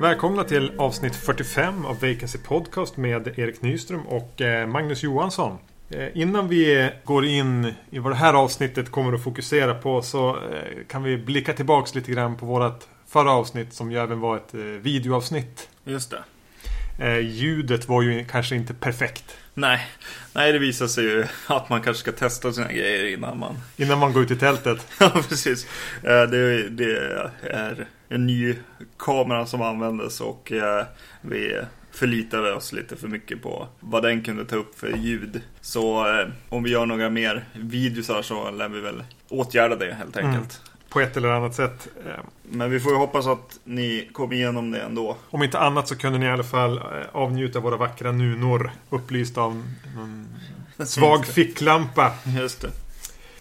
[0.00, 5.58] Välkomna till avsnitt 45 av Vacancy Podcast med Erik Nyström och eh, Magnus Johansson.
[5.90, 10.28] Eh, innan vi går in i vad det här avsnittet kommer att fokusera på så
[10.28, 12.82] eh, kan vi blicka tillbaks lite grann på vårt
[13.12, 15.68] förra avsnitt som ju även var ett videoavsnitt.
[15.84, 17.20] Just det.
[17.20, 19.36] Ljudet var ju kanske inte perfekt.
[19.54, 19.86] Nej,
[20.32, 23.56] nej det visar sig ju att man kanske ska testa sina grejer innan man...
[23.76, 24.86] Innan man går ut i tältet.
[25.00, 25.66] ja, precis.
[26.02, 26.98] Det, det
[27.42, 28.54] är en ny
[28.98, 30.84] kamera som användes och eh,
[31.20, 31.60] vi
[31.92, 35.40] förlitade oss lite för mycket på vad den kunde ta upp för ljud.
[35.60, 40.16] Så eh, om vi gör några mer videosar så lär vi väl åtgärda det helt
[40.16, 40.60] enkelt.
[40.64, 40.71] Mm.
[40.92, 41.88] På ett eller annat sätt.
[42.06, 42.24] Eh.
[42.42, 45.16] Men vi får ju hoppas att ni kommer igenom det ändå.
[45.30, 46.80] Om inte annat så kunde ni i alla fall
[47.12, 49.62] avnjuta våra vackra nunor upplysta av
[49.96, 50.28] någon
[50.86, 52.12] svag ficklampa.
[52.40, 52.70] Just det.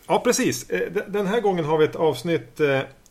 [0.07, 0.71] Ja, precis.
[1.07, 2.59] Den här gången har vi ett avsnitt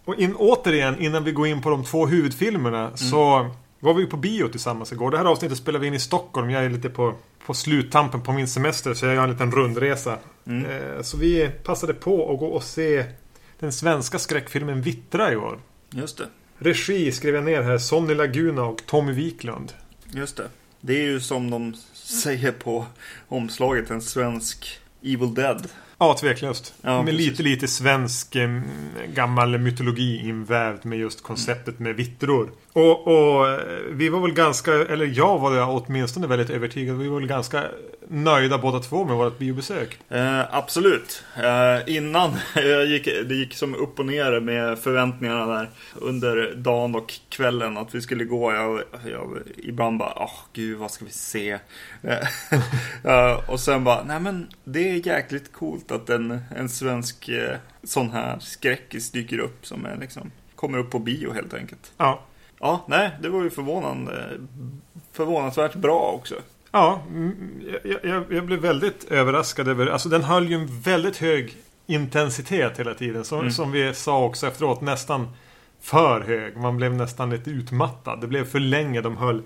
[0.05, 2.97] och in, återigen, innan vi går in på de två huvudfilmerna mm.
[2.97, 5.11] så var vi på bio tillsammans igår.
[5.11, 6.51] Det här avsnittet spelar vi in i Stockholm.
[6.51, 7.15] Jag är lite på,
[7.47, 10.19] på sluttampen på min semester så jag gör en liten rundresa.
[10.47, 10.65] Mm.
[10.65, 13.05] Eh, så vi passade på att gå och se
[13.61, 15.61] den svenska skräckfilmen Vittra i år.
[15.91, 16.29] Just det.
[16.59, 17.79] Regi skrev jag ner här.
[17.79, 19.73] Sonny Laguna och Tommy Wiklund.
[20.15, 20.49] Just det.
[20.81, 22.87] Det är ju som de säger på
[23.29, 25.69] omslaget en svensk Evil Dead.
[26.03, 26.75] Ja, tveklöst.
[26.83, 28.61] Ja, med lite, lite svensk eh,
[29.15, 32.51] gammal mytologi invävd med just konceptet med vittror.
[32.73, 33.59] Och, och, eh,
[33.91, 36.99] vi var väl ganska, eller jag var åtminstone väldigt övertygad.
[36.99, 37.65] Vi var väl ganska
[38.11, 39.99] nöjda båda två med vårt biobesök.
[40.09, 41.25] Eh, absolut.
[41.37, 46.95] Eh, innan jag gick, det gick som upp och ner med förväntningarna där under dagen
[46.95, 48.53] och kvällen att vi skulle gå.
[48.53, 51.51] Jag, jag ibland bara, åh oh, gud vad ska vi se?
[53.05, 57.57] eh, och sen bara, nej men det är jäkligt coolt att en, en svensk eh,
[57.83, 61.93] sån här skräckis dyker upp som är liksom kommer upp på bio helt enkelt.
[61.97, 62.21] Ja.
[62.61, 64.39] Ja, nej, det var ju förvånande.
[65.13, 66.35] Förvånansvärt bra också.
[66.71, 67.03] Ja,
[67.85, 69.87] jag, jag, jag, blev väldigt överraskad över...
[69.87, 71.57] Alltså den höll ju en väldigt hög
[71.87, 73.25] intensitet hela tiden.
[73.25, 73.51] Som, mm.
[73.51, 75.29] som vi sa också efteråt, nästan
[75.81, 76.57] för hög.
[76.57, 78.21] Man blev nästan lite utmattad.
[78.21, 79.43] Det blev för länge de höll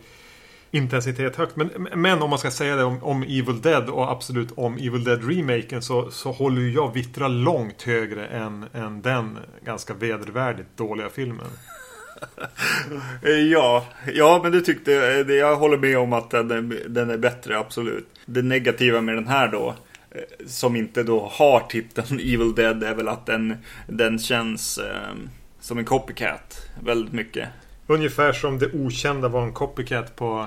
[0.75, 1.57] intensitet högt.
[1.57, 5.05] Men, men om man ska säga det om, om, Evil Dead och absolut om Evil
[5.05, 11.09] Dead-remaken så, så håller ju jag Vittra långt högre än, än den ganska vedervärdigt dåliga
[11.09, 11.47] filmen.
[13.53, 14.93] ja, ja, men du tyckte,
[15.29, 18.09] jag håller med om att den är, den är bättre, absolut.
[18.27, 19.75] Det negativa med den här då,
[20.11, 23.57] eh, som inte då har titeln Evil Dead, är väl att den,
[23.87, 25.15] den känns eh,
[25.61, 27.49] som en copycat väldigt mycket.
[27.87, 30.47] Ungefär som det okända var en copycat på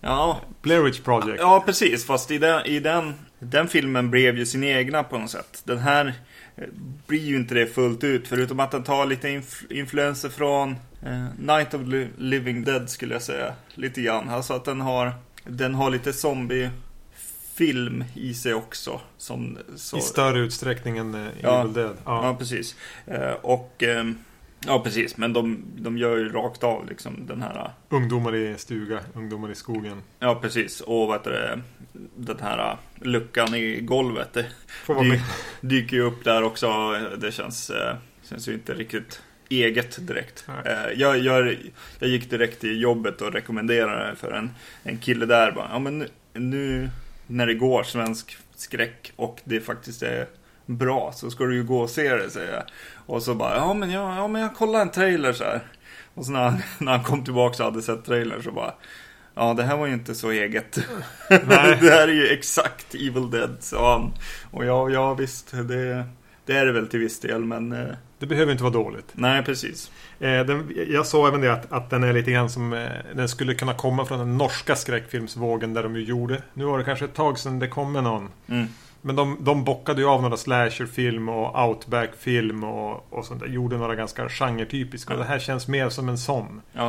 [0.00, 0.40] ja.
[0.62, 1.40] Blair Witch Project.
[1.40, 2.06] Ja, precis.
[2.06, 5.62] Fast i den, i den, den filmen blev ju sin egna på något sätt.
[5.64, 6.14] Den här
[6.56, 6.64] eh,
[7.06, 8.28] blir ju inte det fullt ut.
[8.28, 10.70] Förutom att den tar lite influ influenser från
[11.02, 13.52] eh, Night of the Living Dead skulle jag säga.
[13.74, 14.28] Lite grann.
[14.28, 15.12] Alltså att den har,
[15.44, 16.70] den har lite zombie
[17.54, 19.00] film i sig också.
[19.16, 21.96] Som, så, I större utsträckning än eh, ja, Evil Dead.
[22.04, 22.76] Ja, ja precis.
[23.06, 24.04] Eh, och eh,
[24.66, 25.16] Ja, precis.
[25.16, 27.56] Men de, de gör ju rakt av liksom den här...
[27.56, 30.02] Äh, ungdomar i stuga, ungdomar i skogen.
[30.18, 30.80] Ja, precis.
[30.80, 31.60] Och vad heter det?
[32.16, 34.32] Den här äh, luckan i golvet.
[34.32, 34.46] Det
[34.86, 35.20] dy,
[35.60, 36.92] dyker ju upp där också.
[37.20, 40.46] Det känns, äh, känns ju inte riktigt eget direkt.
[40.96, 41.56] Jag, jag,
[41.98, 44.50] jag gick direkt till jobbet och rekommenderade för en,
[44.82, 45.52] en kille där.
[45.52, 46.90] Bara, ja, men nu, nu
[47.26, 50.26] när det går svensk skräck och det faktiskt är
[50.66, 52.62] bra så ska du ju gå och se det säger jag.
[53.08, 55.60] Och så bara, ja men jag, ja, men jag kollar en trailer så här.
[56.14, 58.74] Och så när han, när han kom tillbaka och hade sett trailern så bara,
[59.34, 60.72] ja det här var ju inte så eget.
[61.28, 64.12] det här är ju exakt Evil Dead, sa han.
[64.50, 66.04] Och ja, ja visst, det,
[66.46, 67.72] det är det väl till viss del men...
[67.72, 69.08] Eh, det behöver inte vara dåligt.
[69.12, 69.90] Nej, precis.
[70.20, 73.28] Eh, den, jag sa även det att, att den är lite grann som eh, Den
[73.28, 77.04] skulle kunna komma från den norska skräckfilmsvågen där de ju gjorde Nu var det kanske
[77.04, 78.68] ett tag sedan det kom med någon mm.
[79.02, 83.46] Men de, de bockade ju av några slasherfilm och outback-film och, och sånt där.
[83.46, 85.12] Gjorde några ganska genretypiska.
[85.12, 86.60] Och det här känns mer som en sån.
[86.72, 86.88] Ja.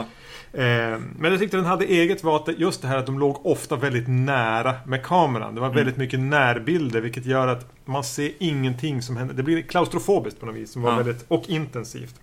[0.54, 3.46] Eh, men jag tyckte den hade eget var att just det här att de låg
[3.46, 5.56] ofta väldigt nära med kameran.
[5.56, 5.76] Det var mm.
[5.76, 9.34] väldigt mycket närbilder vilket gör att man ser ingenting som händer.
[9.36, 10.72] Det blir klaustrofobiskt på något vis.
[10.72, 10.98] Som var ja.
[10.98, 12.16] väldigt, och intensivt.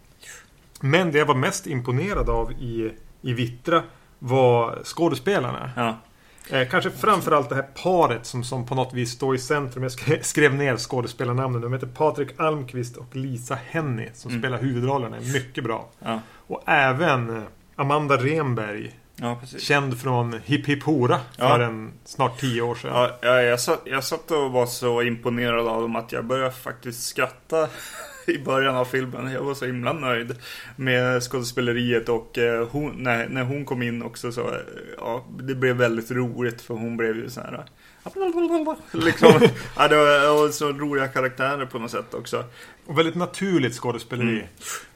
[0.80, 2.90] Men det jag var mest imponerad av i,
[3.22, 3.82] i Vittra
[4.18, 5.70] var skådespelarna.
[5.76, 5.96] Ja.
[6.50, 9.82] Eh, kanske framförallt det här paret som, som på något vis står i centrum.
[9.82, 11.60] Jag skrev ner skådespelarnamnen.
[11.60, 14.42] De heter Patrik Almqvist och Lisa Henny som mm.
[14.42, 15.16] spelar huvudrollerna.
[15.20, 15.88] Mycket bra.
[15.98, 16.20] Ja.
[16.34, 17.44] Och även
[17.76, 18.92] Amanda Renberg.
[19.16, 19.40] Ja.
[19.58, 22.90] Känd från Hipp Hipp Hora för en snart tio år sedan.
[22.94, 26.50] Ja, ja, jag, satt, jag satt och var så imponerad av dem att jag började
[26.50, 27.68] faktiskt skratta
[28.30, 29.32] i början av filmen.
[29.32, 30.34] Jag var så himla nöjd
[30.76, 34.56] med skådespeleriet och eh, hon, när, när hon kom in också så, eh,
[34.98, 37.64] ja, det blev väldigt roligt för hon blev ju så här eh,
[38.92, 42.44] Liksom, ja, det var så roliga karaktärer på något sätt också.
[42.86, 44.36] Och väldigt naturligt skådespeleri.
[44.36, 44.46] Mm.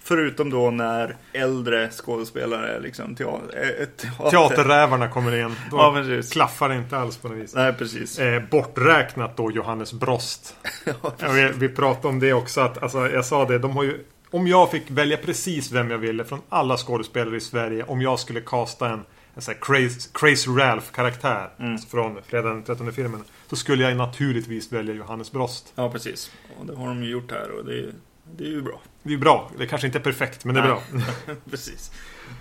[0.03, 4.31] Förutom då när äldre skådespelare, liksom teater, eh, teater.
[4.31, 5.57] teaterrävarna kommer in.
[5.71, 6.33] Då ja, precis.
[6.33, 7.55] klaffar det inte alls på något vis.
[7.55, 8.19] Nej, precis.
[8.19, 10.57] Eh, borträknat då Johannes Brost.
[11.19, 14.05] ja, vi, vi pratade om det också, att alltså, jag sa det, de har ju
[14.31, 18.21] om jag fick välja precis vem jag ville från alla skådespelare i Sverige, om jag
[18.21, 19.05] skulle kasta en
[19.49, 21.79] här Crazy, Crazy Ralph-karaktär mm.
[21.79, 23.25] från Fredag den 13 filmen.
[23.47, 25.73] Så skulle jag naturligtvis välja Johannes Brost.
[25.75, 26.31] Ja, precis.
[26.59, 27.93] Och det har de ju gjort här och det är,
[28.37, 28.81] det är ju bra.
[29.03, 29.51] Det är bra.
[29.59, 30.83] Det kanske inte är perfekt, men det är bra.
[31.51, 31.93] precis.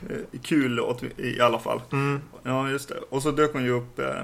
[0.10, 0.82] Eh, kul
[1.18, 1.82] i alla fall.
[1.92, 2.22] Mm.
[2.44, 2.98] Ja, just det.
[3.10, 4.22] Och så dök hon ju upp eh,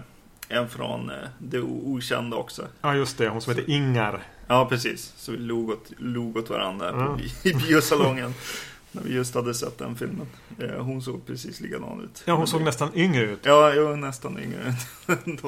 [0.49, 2.67] en från eh, det okända också.
[2.81, 3.29] Ja, just det.
[3.29, 3.59] Hon som så.
[3.59, 4.23] heter Ingar.
[4.47, 5.13] Ja, precis.
[5.17, 7.19] Så vi log åt, log åt varandra mm.
[7.43, 8.33] i biosalongen.
[8.95, 10.27] När vi just hade sett den filmen.
[10.59, 12.23] Eh, hon såg precis likadan ut.
[12.25, 13.39] Ja, hon såg nästan yngre ut.
[13.43, 14.75] Ja, jo, nästan yngre
[15.25, 15.41] ut.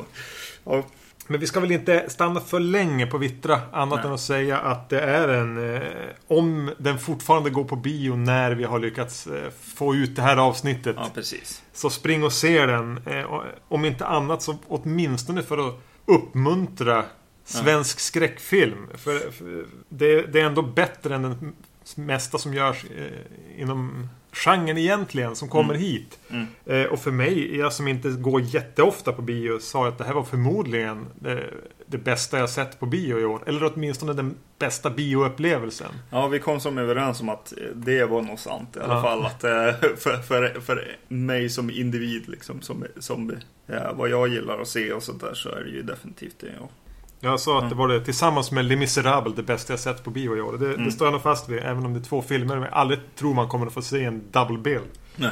[0.63, 0.83] ja.
[1.27, 3.61] Men vi ska väl inte stanna för länge på Vittra.
[3.71, 4.07] Annat Nej.
[4.07, 5.75] än att säga att det är en...
[5.75, 5.81] Eh,
[6.27, 10.37] om den fortfarande går på bio när vi har lyckats eh, få ut det här
[10.37, 10.95] avsnittet.
[10.99, 11.63] Ja, precis.
[11.73, 12.99] Så spring och se den.
[13.05, 17.03] Eh, om inte annat så åtminstone för att uppmuntra
[17.43, 17.99] svensk ja.
[17.99, 18.87] skräckfilm.
[18.93, 21.53] För, för det, det, är ändå bättre än den
[21.95, 25.85] mesta som görs eh, inom genren egentligen som kommer mm.
[25.85, 26.19] hit.
[26.29, 26.47] Mm.
[26.65, 30.13] Eh, och för mig, jag som inte går jätteofta på bio, sa att det här
[30.13, 31.43] var förmodligen det,
[31.85, 33.43] det, bästa jag sett på bio i år.
[33.45, 35.91] Eller åtminstone den bästa bioupplevelsen.
[36.11, 39.01] Ja, vi kom som överens om att det var nog sant i alla ja.
[39.01, 39.25] fall.
[39.25, 39.51] Att, eh,
[39.97, 43.33] för, för, för mig som individ, liksom, som, som
[43.65, 46.51] ja, vad jag gillar att se och sånt där, så är det ju definitivt det.
[46.59, 46.69] Ja.
[47.19, 47.69] Jag sa att mm.
[47.69, 50.57] det var det tillsammans med Les Misérables det bästa jag sett på bio i år.
[50.57, 50.85] Det, mm.
[50.85, 51.59] det står jag nog fast vid.
[51.59, 52.55] Även om det är två filmer.
[52.55, 54.81] Men jag aldrig tror man kommer att få se en double bill.
[55.15, 55.31] Nej.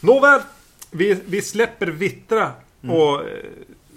[0.00, 0.40] Nåväl.
[0.90, 2.96] Vi, vi släpper Vittra mm.
[2.96, 3.26] och eh,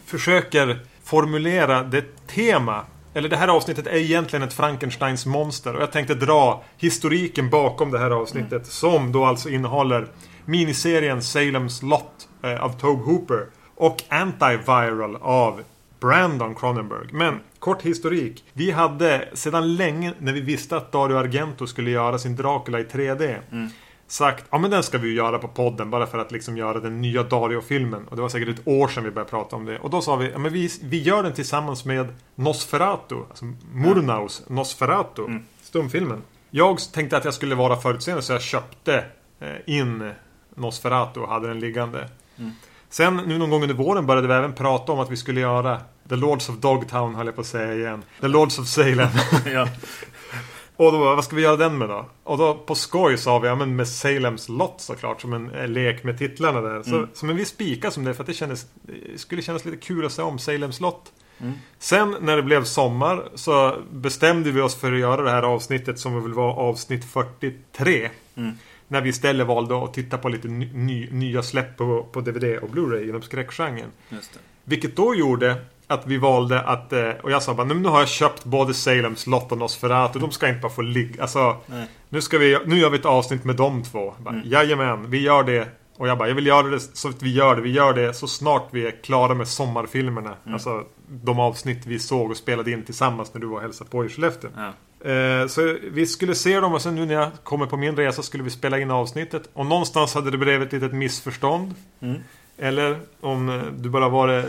[0.06, 2.85] försöker formulera det tema.
[3.13, 5.75] Eller det här avsnittet är egentligen ett Frankensteins monster.
[5.75, 8.51] Och jag tänkte dra historiken bakom det här avsnittet.
[8.51, 8.65] Mm.
[8.65, 10.07] Som då alltså innehåller
[10.45, 13.45] miniserien Salem's Lot eh, av Tobe Hooper.
[13.75, 15.62] Och Antiviral av
[16.00, 17.08] Brandon Cronenberg.
[17.12, 18.44] Men kort historik.
[18.54, 22.84] Vi hade sedan länge, när vi visste att Dario Argento skulle göra sin Dracula i
[22.84, 23.38] 3D.
[23.52, 23.70] Mm.
[24.08, 26.80] Sagt, ja men den ska vi ju göra på podden bara för att liksom göra
[26.80, 28.08] den nya Dario-filmen.
[28.08, 29.80] Och det var säkert ett år sedan vi började prata om det.
[29.80, 33.16] Och då sa vi, ja men vi, vi gör den tillsammans med Nosferatu.
[33.16, 34.56] Alltså Murnaus mm.
[34.56, 35.26] Nosferatu.
[35.26, 35.44] Mm.
[35.62, 36.22] Stumfilmen.
[36.50, 39.06] Jag tänkte att jag skulle vara förutseende så jag köpte
[39.40, 40.12] eh, in
[40.56, 42.10] Nosferatu och hade den liggande.
[42.38, 42.52] Mm.
[42.89, 45.81] Sen nu någon gång under våren började vi även prata om att vi skulle göra
[46.10, 48.04] The Lords of Dogtown höll jag på att säga igen.
[48.22, 49.10] The Lords of Salem.
[49.45, 49.68] ja.
[50.78, 52.06] Och då, vad ska vi göra den med då?
[52.24, 55.74] Och då på skoj sa vi, ja men med Salems Lot såklart, som en, en
[55.74, 56.84] lek med titlarna där.
[56.84, 57.10] Så, mm.
[57.13, 58.66] Som en viss spika som det, för att det kändes,
[59.16, 61.12] skulle kännas lite kul att se om Salems Lot.
[61.39, 61.54] Mm.
[61.80, 66.00] Sen när det blev sommar så bestämde vi oss för att göra det här avsnittet
[66.00, 68.10] som väl var avsnitt 43.
[68.36, 68.57] Mm.
[68.88, 72.70] När vi istället valde att titta på lite ny, nya släpp på, på DVD och
[72.70, 73.91] Blu-ray inom skräckgenren.
[74.63, 75.56] Vilket då gjorde
[75.88, 79.27] att vi valde att, eh, och jag sa bara nu har jag köpt både Salems
[79.27, 80.20] Lot och Nosferatu.
[80.20, 81.22] De ska inte bara få ligga.
[81.22, 81.58] Alltså,
[82.10, 84.13] nu, ska vi, nu gör vi ett avsnitt med de två.
[84.17, 84.50] Bara, mm.
[84.50, 85.67] Jajamän, vi gör det.
[85.98, 87.62] Och jag bara, jag vill göra det så att vi gör det.
[87.62, 90.34] Vi gör det så snart vi är klara med sommarfilmerna.
[90.44, 90.53] Mm.
[90.53, 94.06] Alltså de avsnitt vi såg och spelade in tillsammans när du var och hälsade på
[94.06, 94.50] i Skellefteå.
[94.56, 94.74] Ja.
[95.01, 98.24] Eh, så vi skulle se dem och sen nu när jag kommer på min resa
[98.24, 99.50] skulle vi spela in avsnittet.
[99.54, 101.74] Och någonstans hade det blivit ett litet missförstånd.
[102.00, 102.22] Mm.
[102.58, 104.46] Eller om eh, du bara var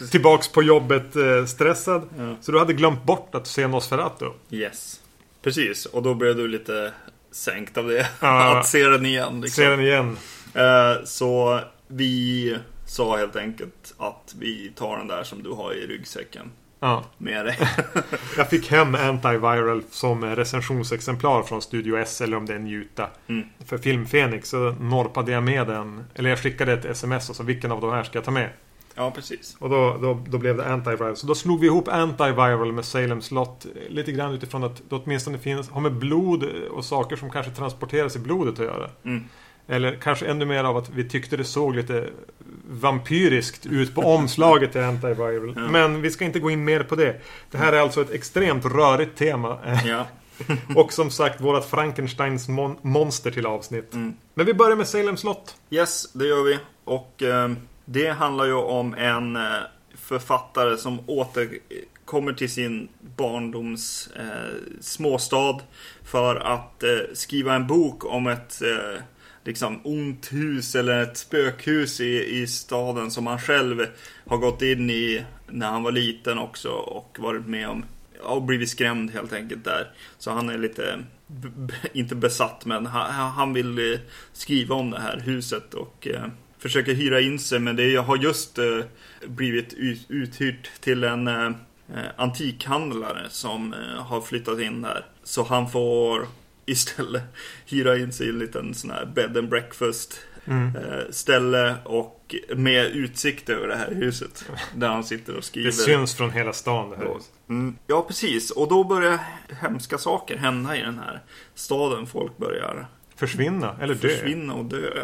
[0.10, 2.08] tillbaks på jobbet eh, stressad.
[2.18, 2.36] Ja.
[2.40, 4.26] Så du hade glömt bort att se Nosferatu.
[4.50, 5.00] Yes.
[5.42, 6.92] Precis, och då blev du lite
[7.30, 8.08] sänkt av det.
[8.20, 9.40] Ja, att se den igen.
[9.40, 9.64] Liksom.
[9.64, 10.16] Se den igen.
[10.54, 12.56] Eh, så vi
[12.86, 16.50] sa helt enkelt att vi tar den där som du har i ryggsäcken.
[16.82, 17.04] Ja.
[17.18, 17.58] Med dig.
[18.36, 23.10] jag fick hem Antiviral som recensionsexemplar från Studio S eller om det är Njuta.
[23.28, 23.46] Mm.
[23.64, 26.04] För Film Fenix så norpade jag med den.
[26.14, 28.50] Eller jag skickade ett sms och sa vilken av de här ska jag ta med?
[28.94, 29.56] Ja, precis.
[29.58, 31.16] Och då, då, då blev det Antiviral.
[31.16, 33.66] Så då slog vi ihop Antiviral med Salem Slot.
[33.88, 38.16] Lite grann utifrån att det åtminstone finns, har med blod och saker som kanske transporteras
[38.16, 38.90] i blodet att göra.
[39.04, 39.24] Mm.
[39.72, 42.08] Eller kanske ännu mer av att vi tyckte det såg lite
[42.70, 45.52] vampyriskt ut på omslaget till Antiviral.
[45.56, 45.68] Ja.
[45.68, 47.20] Men vi ska inte gå in mer på det.
[47.50, 49.58] Det här är alltså ett extremt rörigt tema.
[49.84, 50.06] Ja.
[50.76, 53.94] och som sagt vårat Frankensteins mon monster till avsnitt.
[53.94, 54.14] Mm.
[54.34, 55.56] Men vi börjar med Salem slott.
[55.70, 56.58] Yes, det gör vi.
[56.84, 57.50] Och eh,
[57.84, 59.42] det handlar ju om en eh,
[59.94, 65.60] författare som återkommer till sin barndoms eh, småstad
[66.04, 69.02] för att eh, skriva en bok om ett eh,
[69.44, 73.86] liksom ont hus eller ett spökhus i, i staden som han själv
[74.26, 77.84] har gått in i när han var liten också och varit med om
[78.22, 79.90] och blivit skrämd helt enkelt där.
[80.18, 80.98] Så han är lite,
[81.92, 84.00] inte besatt, men han, han vill eh,
[84.32, 86.26] skriva om det här huset och eh,
[86.58, 87.58] försöker hyra in sig.
[87.58, 88.80] Men det har just eh,
[89.26, 95.06] blivit ut, uthyrt till en eh, eh antikhandlare som eh, har flyttat in där.
[95.24, 96.26] Så han får
[96.66, 97.22] istället
[97.66, 100.76] hyra in sig i en liten sån här bed and breakfast Mm.
[100.76, 104.44] eh, ställe och med utsikt över det här huset.
[104.74, 105.66] Där han sitter och skriver.
[105.66, 107.14] Det syns från hela stan det här Ja.
[107.14, 107.30] huset.
[107.48, 108.50] Mm, ja, precis.
[108.50, 109.18] Och då börjar
[109.60, 111.22] hemska saker hända i den här
[111.54, 112.06] staden.
[112.06, 114.08] Folk börjar Försvinna, eller dö.
[114.08, 115.02] försvinna och dö.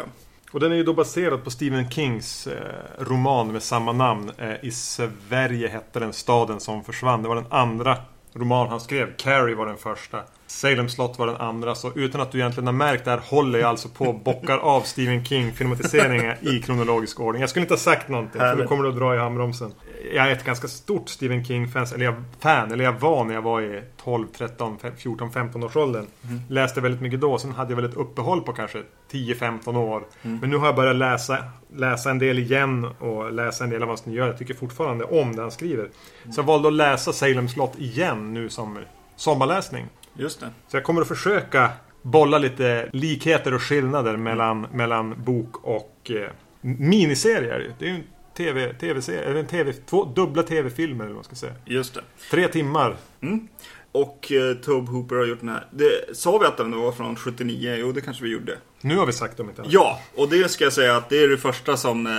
[0.51, 4.31] Och den är ju då baserad på Stephen Kings eh, roman med samma namn.
[4.37, 7.23] Eh, I Sverige hette den Staden som försvann.
[7.23, 7.97] Det var den andra
[8.33, 9.15] roman han skrev.
[9.17, 10.23] Carrie var den första.
[10.51, 11.75] Salem slott var den andra.
[11.75, 14.57] Så utan att du egentligen har märkt det här håller jag alltså på och bockar
[14.57, 17.41] av Stephen King filmatiseringar i kronologisk ordning.
[17.41, 19.73] Jag skulle inte ha sagt någonting för då kommer du att dra i handbromsen.
[20.13, 23.41] Jag är ett ganska stort Stephen King-fan, eller jag, fan, eller jag var när jag
[23.41, 26.05] var i 12, 13, 14, 15 års åldern.
[26.49, 30.03] Läste väldigt mycket då, sen hade jag väl ett uppehåll på kanske 10-15 år.
[30.21, 31.37] Men nu har jag börjat läsa,
[31.75, 34.27] läsa en del igen och läsa en del av vad han gör.
[34.27, 35.89] Jag tycker fortfarande om det han skriver.
[36.31, 38.77] Så jag valde att läsa Salem slott igen nu som
[39.15, 39.85] sommarläsning.
[40.13, 40.49] Just det.
[40.67, 46.29] Så jag kommer att försöka bolla lite likheter och skillnader mellan, mellan bok och eh,
[46.61, 47.75] miniserier.
[47.79, 48.03] Det är ju en
[48.37, 51.53] TV, TV-serie, eller en TV, två dubbla TV-filmer eller vad man ska säga.
[51.65, 52.01] Just det.
[52.31, 52.95] Tre timmar.
[53.21, 53.47] Mm.
[53.91, 55.67] Och eh, Tobe Hooper har gjort den här.
[55.71, 57.75] Det, sa vi att den var från 79?
[57.79, 58.57] Jo, det kanske vi gjorde.
[58.81, 59.63] Nu har vi sagt om inte.
[59.65, 62.13] Ja, och det ska jag säga att det är det första som eh,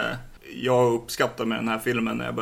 [0.55, 2.35] jag uppskattar med den här filmen när jag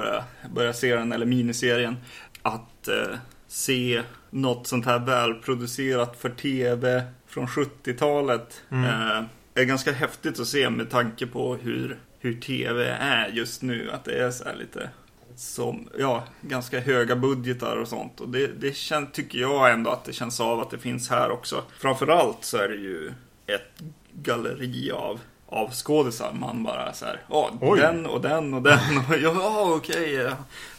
[0.55, 1.97] börjar se den, eller miniserien.
[2.43, 3.17] Att eh,
[3.49, 9.23] se något sånt här välproducerat för TV från 70-talet eh,
[9.55, 13.91] är ganska häftigt att se med tanke på hur, hur TV är just nu.
[13.91, 14.91] Att det är så här lite
[15.37, 18.21] som, ja, ganska höga budgetar och sånt.
[18.21, 21.31] Och det, det känns, tycker jag ändå att det känns av att det finns här
[21.31, 21.63] också.
[21.79, 23.13] Framförallt så är det ju
[23.47, 23.83] ett
[24.13, 26.33] galleri av, av skådisar.
[26.33, 27.81] Man bara så här, ja, Oj.
[27.81, 28.79] den och den och den.
[29.09, 30.31] Och, ja, okej.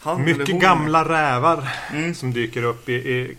[0.02, 2.16] han eller Mycket gamla rävar Mm.
[2.16, 3.38] som dyker upp i, i,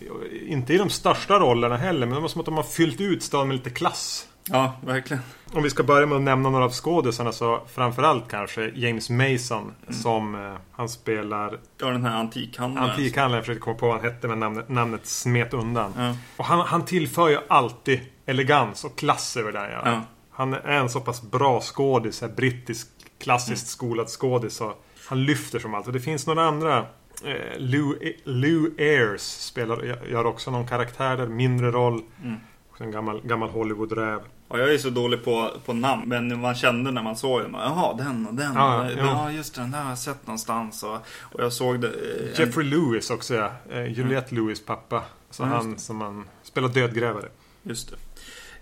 [0.48, 3.22] inte i de största rollerna heller, men det var som att de har fyllt ut
[3.22, 4.26] staden med lite klass.
[4.44, 5.22] Ja, verkligen.
[5.52, 9.72] Om vi ska börja med att nämna några av skådisarna så framförallt kanske James Mason
[9.82, 9.94] Mm.
[10.02, 12.90] som eh, han spelar Ja, den här antikhandlaren.
[12.90, 13.32] antikhandlaren.
[13.36, 15.94] Jag försökte komma på vad han hette men namnet, namnet smet undan.
[15.98, 16.14] Ja.
[16.36, 20.00] Och han, han tillför ju alltid elegans och klass över det han gör.
[20.32, 24.54] Han är en så pass bra skådis, en brittisk klassiskt skolad skådis.
[24.54, 24.74] Så
[25.08, 25.86] han lyfter som allt.
[25.86, 26.78] Och det finns några andra.
[27.24, 27.94] Eh, Lou,
[28.24, 32.02] Lou Ayres spelar, gör också någon karaktär där, mindre roll.
[32.24, 32.36] Mm.
[32.70, 34.20] Också en gammal, gammal Hollywood-räv.
[34.48, 37.52] Ja, jag är så dålig på, på namn, men man kände när man såg den,
[37.54, 38.54] jaha, den och den.
[38.54, 39.04] Ja, Ja, ja.
[39.04, 40.82] ja just den där har jag sett någonstans.
[40.82, 41.88] Och, och jag såg det.
[41.88, 43.50] eh, Jeffrey Lewis också ja.
[43.70, 45.02] Eh, Juliette Lewis pappa.
[45.30, 47.28] Så Ja, han som man spelar dödgrävare.
[47.62, 47.96] Just det.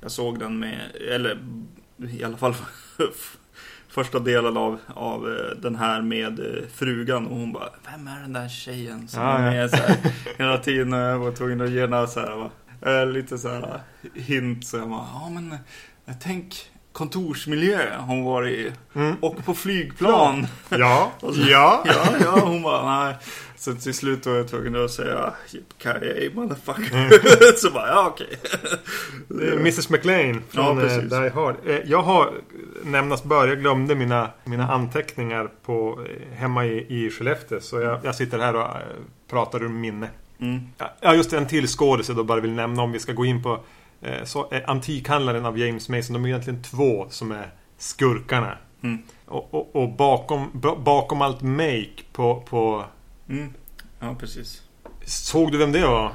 [0.00, 1.38] Jag såg den med, eller
[2.10, 2.54] i alla fall
[3.88, 7.26] första delen av, av eh, den här med eh, frugan.
[7.26, 9.50] Och hon bara Vem är den där tjejen som Ja, är ja.
[9.50, 9.70] med?
[9.70, 9.96] Så här,
[10.38, 12.50] hela tiden och jag var tvungen att ge några så här, va,
[12.92, 13.62] eh, lite så här
[14.02, 15.52] eh, hint så jag bara, ja men
[16.06, 16.54] eh, tänk
[16.98, 19.16] kontorsmiljö hon var i Mm.
[19.20, 20.46] och på flygplan.
[20.68, 21.82] Ja, Och så- ja.
[21.86, 23.16] Ja, ja, hon bara nej.
[23.56, 26.96] Så till slut var jag tvungen att säga Yippee motherfucker.
[26.96, 27.10] Mm.
[27.56, 28.38] så bara, ja okej.
[29.48, 31.10] Är Mrs McLean Ja, från eh, precis.
[31.10, 31.54] Die Hard.
[31.66, 32.30] Eh, Jag har
[32.84, 37.60] nämnas bör, jag glömde mina, mina anteckningar på, eh, hemma i, i Skellefteå.
[37.60, 38.68] Så jag, jag sitter här och eh,
[39.30, 40.08] pratar ur minne.
[40.40, 40.60] Mm.
[41.00, 43.42] Ja, just en till skådis jag då bara vill nämna om vi ska gå in
[43.42, 43.58] på eh,
[44.24, 46.12] så, eh, Antikhandlaren av James Mason.
[46.14, 48.58] De är egentligen två som är skurkarna.
[48.82, 48.98] Mm.
[49.26, 52.84] Och, och, och bakom, ba- bakom allt make på, på...
[53.28, 53.52] Mm.
[54.00, 54.62] Ja, precis.
[55.04, 56.12] Såg du vem det var?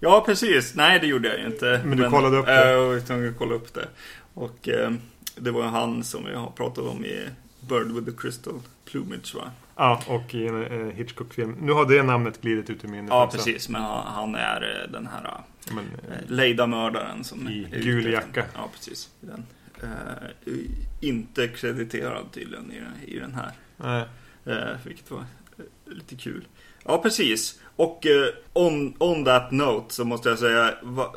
[0.00, 0.74] Ja, precis.
[0.74, 1.82] Nej, det gjorde jag inte.
[1.84, 2.64] Men du kollade upp det?
[2.64, 3.88] äh, Jag var tvungen att kolla upp det.
[4.34, 4.90] Och eh,
[5.36, 7.28] det var han som jag har pratat om i
[7.60, 9.50] Bird with the Crystal Plumage, va?
[9.80, 11.56] Ja, och i en eh, Hitchcock-film.
[11.60, 13.36] Nu har det namnet glidit ut ur minnet Ja, också.
[13.36, 13.68] precis.
[13.68, 15.44] Men han, är eh, den här Ja,
[15.74, 18.44] Men, eh, eh, Leida-mördaren som I gul jacka.
[18.54, 19.08] Ja, precis.
[19.20, 19.46] Den.
[19.82, 20.52] Eh,
[21.00, 23.52] inte krediterad tydligen i, den- i den här.
[23.76, 24.04] nej.
[24.44, 26.44] Eh, vilket var eh, lite kul.
[26.84, 27.60] Ja, precis.
[27.76, 31.12] Och uh, on, on that note så måste jag säga, va,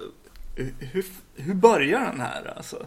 [0.80, 2.86] hur, hur börjar den här alltså?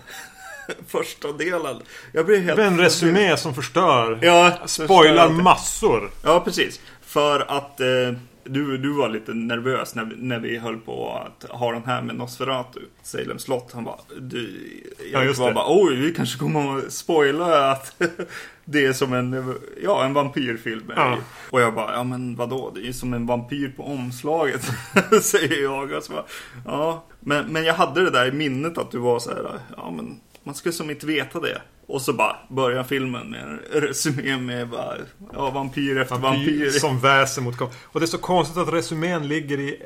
[0.88, 1.82] Första delen.
[2.12, 2.56] Jag blir helt...
[2.56, 4.18] Det är en resumé som förstör.
[4.22, 6.10] Ja, Spoilar massor.
[6.22, 6.80] Ja, precis.
[7.02, 11.50] För att uh, du, du var lite nervös när vi, när vi höll på att
[11.50, 13.70] ha den här med Nosferatu, Salem slott.
[13.72, 14.70] Han bara, du,
[15.12, 15.54] jag ja, var det.
[15.54, 18.02] bara, oj, vi kanske kommer att spoila att
[18.64, 20.92] det är som en, ja, en vampyrfilm.
[20.96, 21.18] Ja.
[21.50, 24.70] Och jag bara, ja men vadå, det är ju som en vampyr på omslaget,
[25.22, 25.92] säger jag.
[25.92, 26.24] Och så bara,
[26.64, 29.90] ja, men, men jag hade det där i minnet att du var så här, ja
[29.90, 31.62] men man ska som inte veta det.
[31.86, 34.96] Och så bara börjar filmen med en resumé med bara,
[35.32, 36.60] ja, vampyr efter vampyr.
[36.60, 36.70] vampyr.
[36.70, 39.82] Som väser mot Och det är så konstigt att resumén ligger i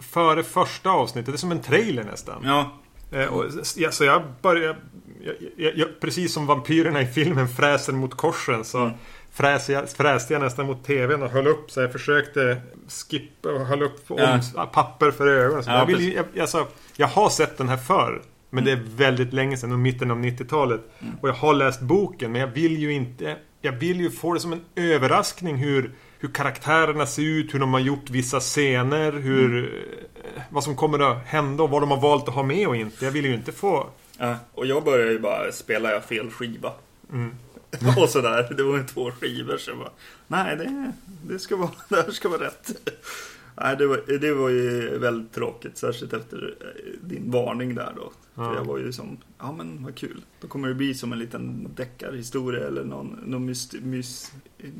[0.00, 1.26] före första avsnittet.
[1.26, 2.42] Det är som en trailer nästan.
[2.44, 2.72] Ja.
[3.12, 3.44] Eh, och,
[3.76, 4.76] ja, så jag börjar...
[5.24, 8.92] Jag, jag, jag, precis som vampyrerna i filmen fräser mot korsen så mm.
[9.32, 13.66] fräste, jag, fräste jag nästan mot tvn och höll upp så jag försökte skippa och
[13.66, 14.40] höll upp ja.
[14.54, 15.64] om, papper för ögonen.
[15.64, 18.22] Så ja, jag, vill, jag, alltså, jag har sett den här förr.
[18.54, 20.80] Men det är väldigt länge sedan, och mitten av 90-talet.
[20.98, 21.14] Mm.
[21.20, 23.36] Och jag har läst boken, men jag vill ju inte...
[23.60, 27.72] Jag vill ju få det som en överraskning hur, hur karaktärerna ser ut, hur de
[27.72, 29.58] har gjort vissa scener, hur...
[29.58, 29.70] Mm.
[30.50, 33.04] Vad som kommer att hända och vad de har valt att ha med och inte.
[33.04, 33.86] Jag vill ju inte få...
[34.18, 36.72] Ja, och jag började ju bara spela fel skiva.
[37.12, 37.34] Mm.
[37.96, 38.54] och sådär.
[38.56, 39.90] Det var ju två skivor så jag bara...
[40.26, 42.70] Nej, det, det, ska vara, det här ska vara rätt.
[43.56, 45.76] Nej, det var, det var ju väldigt tråkigt.
[45.76, 48.12] Särskilt efter eh, din varning där då.
[48.34, 48.44] Ja.
[48.44, 50.24] För jag var ju som, ja men vad kul.
[50.40, 54.32] Då kommer det bli som en liten deckarhistoria eller någon, någon myst, myst,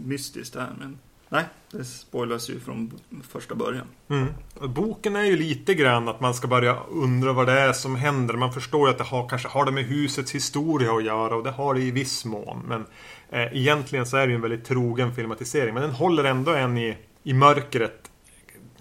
[0.04, 0.68] mystiskt där.
[0.78, 0.98] Men
[1.28, 2.92] nej, det spoilas ju från
[3.28, 3.86] första början.
[4.08, 4.26] Mm.
[4.74, 8.34] Boken är ju lite grann att man ska börja undra vad det är som händer.
[8.34, 11.44] Man förstår ju att det har, kanske har det med husets historia att göra och
[11.44, 12.62] det har det i viss mån.
[12.68, 12.86] Men
[13.30, 15.74] eh, egentligen så är det ju en väldigt trogen filmatisering.
[15.74, 18.01] Men den håller ändå en i, i mörkret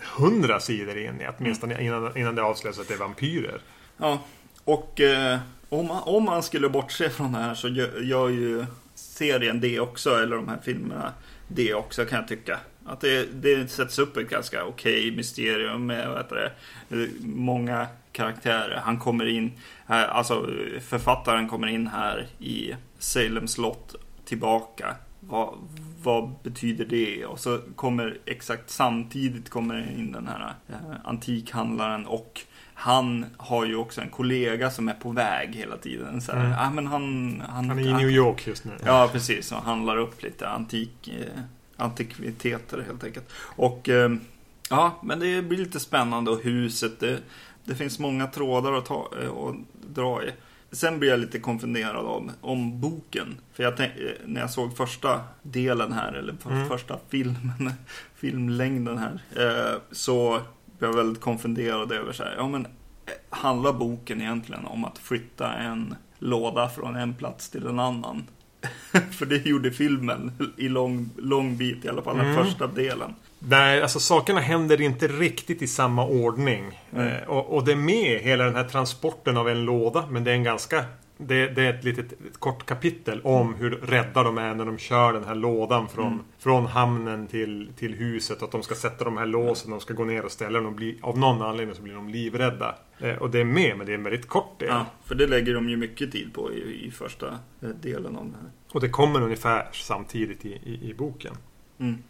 [0.03, 1.85] hundra sidor in i åtminstone mm.
[1.85, 3.61] innan, innan det avslöjas att det är vampyrer.
[3.97, 4.21] Ja,
[4.63, 5.39] och eh,
[5.69, 8.65] om, man, om man skulle bortse från det här så gör, gör ju
[8.95, 11.13] serien det också, eller de här filmerna
[11.47, 12.59] det också kan jag tycka.
[12.85, 16.53] Att det, det sätts upp ett ganska okej okay mysterium med vad heter
[16.87, 18.81] det, många karaktärer.
[18.83, 19.51] Han kommer in,
[19.85, 20.49] alltså
[20.81, 24.95] författaren kommer in här i Salem slott tillbaka.
[25.23, 25.57] Vad,
[26.03, 27.25] vad betyder det?
[27.25, 32.41] Och så kommer exakt samtidigt kommer in den här eh, antikhandlaren och
[32.73, 36.21] han har ju också en kollega som är på väg hela tiden.
[36.21, 36.57] Så här, mm.
[36.59, 38.71] ah, men han, han, han är i New York just nu.
[38.85, 39.51] Ja, precis.
[39.51, 41.41] Och handlar upp lite antik, eh,
[41.77, 43.31] antikviteter helt enkelt.
[43.55, 44.11] Och eh,
[44.69, 46.99] ja, men det blir lite spännande och huset.
[46.99, 47.19] Det,
[47.63, 49.55] det finns många trådar att ta eh, och
[49.87, 50.31] dra i.
[50.71, 53.37] Sen blir jag llite konfunderad om, om boken.
[53.53, 56.67] För jag tänk, eh, när jag såg första delen här, eller mm.
[56.67, 57.73] första filmen,
[58.15, 60.41] filmlängden här, eh, så
[60.79, 64.97] blev jag väldigt konfunderad över så här, ja men eh, handlar boken egentligen om att
[64.97, 68.23] flytta en låda från en plats till en annan?
[69.11, 72.45] För det gjorde filmen i lång, lång bit, i alla fall den mm.
[72.45, 73.15] första delen.
[73.43, 76.79] Nej, alltså sakerna händer inte riktigt i samma ordning.
[76.93, 77.07] Mm.
[77.07, 80.31] Eh, och, och det är med hela den här transporten av en låda, men det
[80.31, 80.85] är en ganska
[81.27, 84.77] det, det, är ett litet ett kort kapitel om hur rädda de är när de
[84.77, 86.19] kör den här lådan från, mm.
[86.39, 88.43] från hamnen till, till huset.
[88.43, 90.75] Att de ska sätta de här låsen, de ska gå ner och ställa dem.
[90.75, 92.75] Bli, av någon anledning så blir de livrädda.
[92.99, 94.69] Eh, och det är med, men det är en väldigt kort del.
[94.69, 97.27] Ja, för det lägger de ju mycket tid på i, i första
[97.61, 98.51] eh, delen av det här.
[98.73, 101.33] Och det kommer ungefär samtidigt i, i, i boken.
[101.79, 102.03] Mm.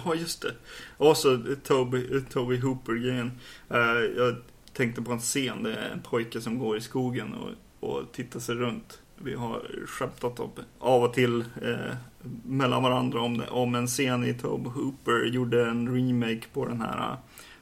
[0.04, 0.54] Ja, just det.
[0.96, 3.30] Och så Toby, Toby Hooper-grejen.
[3.70, 3.78] Uh,
[4.16, 4.36] jag
[4.72, 7.50] tänkte på en scen, det är en pojke som går i skogen och
[7.84, 9.00] och titta sig runt.
[9.16, 11.96] Vi har skämtat om, av och till eh,
[12.44, 16.80] mellan varandra om, det, om en scen i Tobe Hooper gjorde en remake på den
[16.80, 17.16] här uh,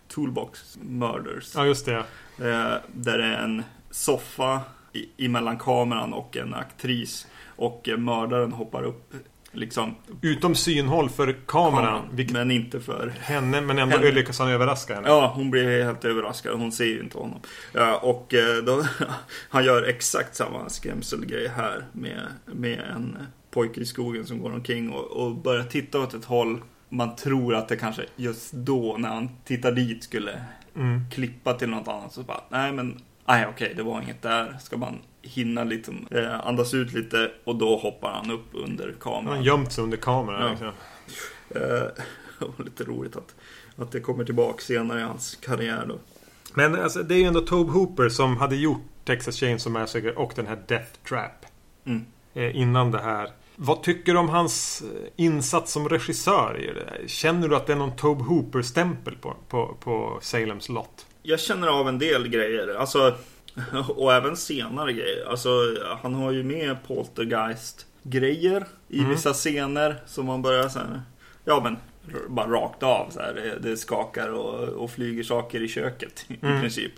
[0.09, 1.53] Toolbox Murders.
[1.55, 1.97] Ja, just det.
[2.39, 4.61] Eh, där det är en soffa
[4.93, 7.27] i, emellan kameran och en aktris.
[7.57, 9.15] Och eh, mördaren hoppar upp
[9.53, 9.95] liksom...
[10.21, 12.09] Utom synhåll för kameran.
[12.13, 12.33] Vilket...
[12.33, 13.61] Men inte för henne.
[13.61, 14.11] Men ändå henne.
[14.11, 15.09] lyckas han överraska henne.
[15.09, 16.59] Ja, hon blir helt överraskad.
[16.59, 17.41] Hon ser ju inte honom.
[17.73, 18.85] Ja, och eh, då,
[19.49, 23.19] han gör exakt samma skrämselgrej här med, med en
[23.51, 26.63] pojke i skogen som går omkring och, och börjar titta åt ett håll.
[26.89, 30.43] Man tror att det kanske just då när han tittar dit skulle
[30.77, 31.11] mm.
[31.11, 32.13] klippa till något annat.
[32.13, 34.59] Så bara, nej men nej okej, det var inget där.
[34.61, 39.27] Ska man hinna liksom, eh, andas ut lite och då hoppar han upp under kameran.
[39.27, 40.43] Han har gömt sig under kameran.
[40.43, 40.51] Ja.
[40.51, 40.73] Liksom.
[41.51, 43.35] Eh, lite roligt att,
[43.77, 45.99] att det kommer tillbaka senare i hans karriär då.
[46.55, 50.33] Men alltså, det är ju ändå Tobe Hooper som hade gjort Texas Chainsaw Massacre och
[50.37, 51.47] den här Death Trap.
[51.85, 52.05] Mm.
[52.35, 53.29] Eh, innan det här.
[53.57, 54.83] Vad tycker du om hans
[55.17, 56.85] insats som regissör?
[57.07, 61.07] Känner du att det är någon Tobe Hooper-stämpel på, på, på Salems lott?
[61.23, 62.75] Jag känner av en del grejer.
[62.75, 63.15] Alltså,
[63.97, 65.27] och även senare grejer.
[65.31, 65.49] Alltså,
[66.03, 69.11] han har ju med Poltergeist-grejer i mm.
[69.11, 71.03] vissa scener som man börjar så här,
[71.45, 71.77] Ja men
[72.29, 73.35] bara rakt av så här.
[73.35, 76.61] Det, det skakar och, och, flyger saker i köket i mm.
[76.61, 76.93] princip.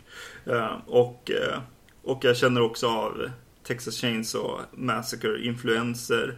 [0.47, 1.61] Uh, och, uh,
[2.03, 3.31] och jag känner också av
[3.67, 6.35] Texas Chainsaw Massacre-influenser.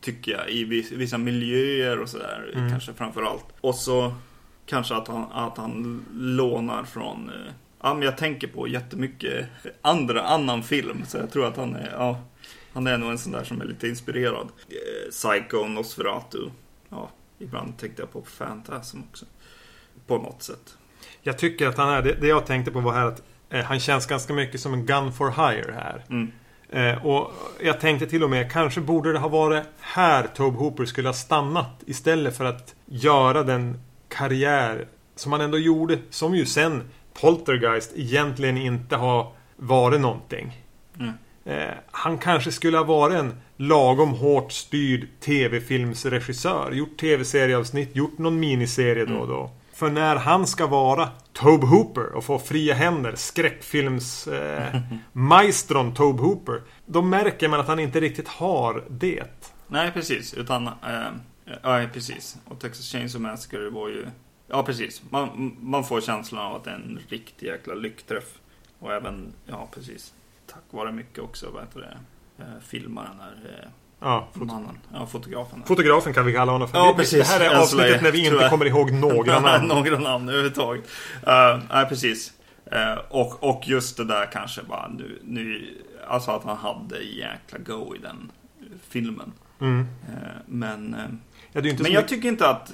[0.00, 2.52] Tycker jag i vissa miljöer och sådär.
[2.54, 2.70] Mm.
[2.70, 3.44] Kanske framförallt.
[3.60, 4.14] Och så
[4.66, 7.30] kanske att han, att han lånar från
[7.82, 9.46] Ja men jag tänker på jättemycket
[9.82, 11.04] andra, annan film.
[11.06, 12.20] Så jag tror att han är, ja,
[12.72, 14.48] han är nog en sån där som är lite inspirerad.
[15.10, 16.50] Psycho, Nosferatu.
[16.88, 19.26] Ja, Ibland tänkte jag på Phantasm också.
[20.06, 20.76] På något sätt.
[21.22, 23.80] Jag tycker att han är, det, det jag tänkte på var här att eh, han
[23.80, 26.04] känns ganska mycket som en gun for hire här.
[26.10, 26.32] Mm.
[26.68, 30.84] Eh, och jag tänkte till och med, kanske borde det ha varit här Tobe Hooper
[30.84, 36.46] skulle ha stannat istället för att göra den karriär som han ändå gjorde, som ju
[36.46, 36.82] sen
[37.14, 40.62] Poltergeist egentligen inte har varit någonting.
[41.00, 41.12] Mm.
[41.44, 46.72] Eh, han kanske skulle ha varit en lagom hårt styrd tv-filmsregissör.
[46.72, 49.40] Gjort tv-serieavsnitt, gjort någon miniserie då och då.
[49.40, 49.50] Mm.
[49.72, 54.80] För när han ska vara Tobe Hooper och få fria händer, skräckfilms eh,
[55.94, 56.60] Tobe Hooper.
[56.86, 59.48] Då märker man att han inte riktigt har det.
[59.68, 60.34] Nej, precis.
[60.34, 60.72] Utan, eh,
[61.62, 62.36] ja, precis.
[62.44, 64.06] Och Texas Chainsaw Massacre var ju...
[64.52, 65.02] Ja, precis.
[65.10, 68.38] Man, man får känslan av att det är en riktig jäkla lyckträff.
[68.78, 70.12] Och även, ja precis
[70.52, 71.98] tack vare mycket också, vad heter det,
[72.44, 73.36] eh, filmaren här.
[73.44, 73.68] Eh,
[74.00, 74.78] ja, mannen.
[74.92, 75.62] Ja, fotografen.
[75.66, 76.78] Fotografen kan vi kalla honom för.
[76.78, 77.28] Ja, precis.
[77.28, 79.68] Det här är avsnittet när vi inte kommer ihåg några namn.
[79.68, 80.84] några namn överhuvudtaget.
[81.26, 82.32] Uh, nej, precis.
[82.72, 85.74] Uh, och, och just det där kanske bara nu, nu
[86.08, 88.30] alltså att han hade jäkla go i den
[88.88, 89.32] filmen.
[89.60, 89.80] Mm.
[89.80, 89.86] Uh,
[90.46, 90.96] men,
[91.52, 92.72] ja, men jag tycker inte att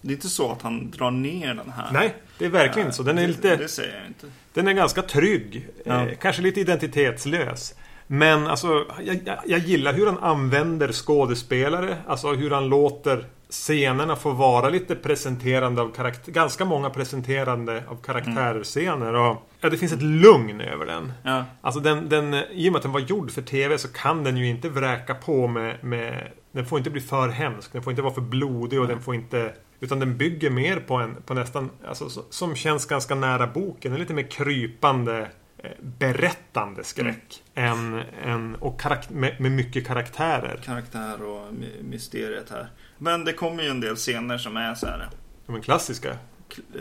[0.00, 1.88] det är inte så att han drar ner den här.
[1.92, 3.02] Nej, det är verkligen inte så.
[3.02, 3.48] Den är lite...
[3.48, 4.26] Det, det säger jag inte.
[4.52, 5.68] Den är ganska trygg.
[5.84, 6.08] Ja.
[6.08, 7.74] Eh, kanske lite identitetslös.
[8.06, 11.96] Men alltså, jag, jag, jag, gillar hur han använder skådespelare.
[12.06, 16.32] Alltså hur han låter scenerna få vara lite presenterande av karaktär.
[16.32, 19.14] Ganska många presenterande av karaktärscener.
[19.14, 21.12] Och, ja, det finns ett lugn över den.
[21.22, 21.44] Ja.
[21.60, 24.36] Alltså den, den, i och med att den var gjord för TV så kan den
[24.36, 27.72] ju inte vräka på med, med den får inte bli för hemsk.
[27.72, 30.94] Den får inte vara för blodig och den får inte utan den bygger mer på
[30.94, 33.92] en på nästan alltså, som känns ganska nära boken.
[33.92, 37.42] En lite mer krypande eh, berättande skräck.
[37.54, 37.94] Mm.
[37.94, 40.60] Än, än, och med, med, mycket karaktärer.
[40.64, 42.70] Karaktär och mysteriet här.
[42.98, 45.08] Men det kommer ju en del scener som är så här.
[45.46, 46.16] De är klassiska.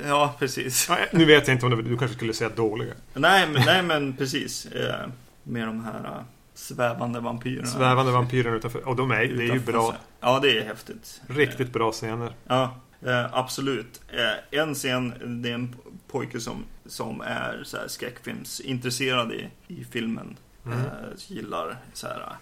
[0.07, 0.89] Ja, precis.
[1.11, 2.93] nu vet jag inte om du kanske skulle säga dåliga.
[3.13, 4.65] Nej, men, nej, men precis.
[4.65, 5.09] Eh,
[5.43, 7.67] med de här eh, svävande vampyrerna.
[7.67, 8.87] Svävande vampyrerna utanför.
[8.87, 9.95] Och de är, det är ju bra.
[10.19, 11.21] Ja, det är häftigt.
[11.27, 12.33] Riktigt bra scener.
[12.47, 12.75] Ja.
[13.05, 14.01] Eh, absolut.
[14.09, 15.75] Eh, en scen, det är en
[16.07, 20.37] pojke som, som är så här skräckfilmsintresserad i, i filmen.
[20.65, 20.79] Mm.
[20.79, 20.85] Eh,
[21.27, 22.35] gillar så här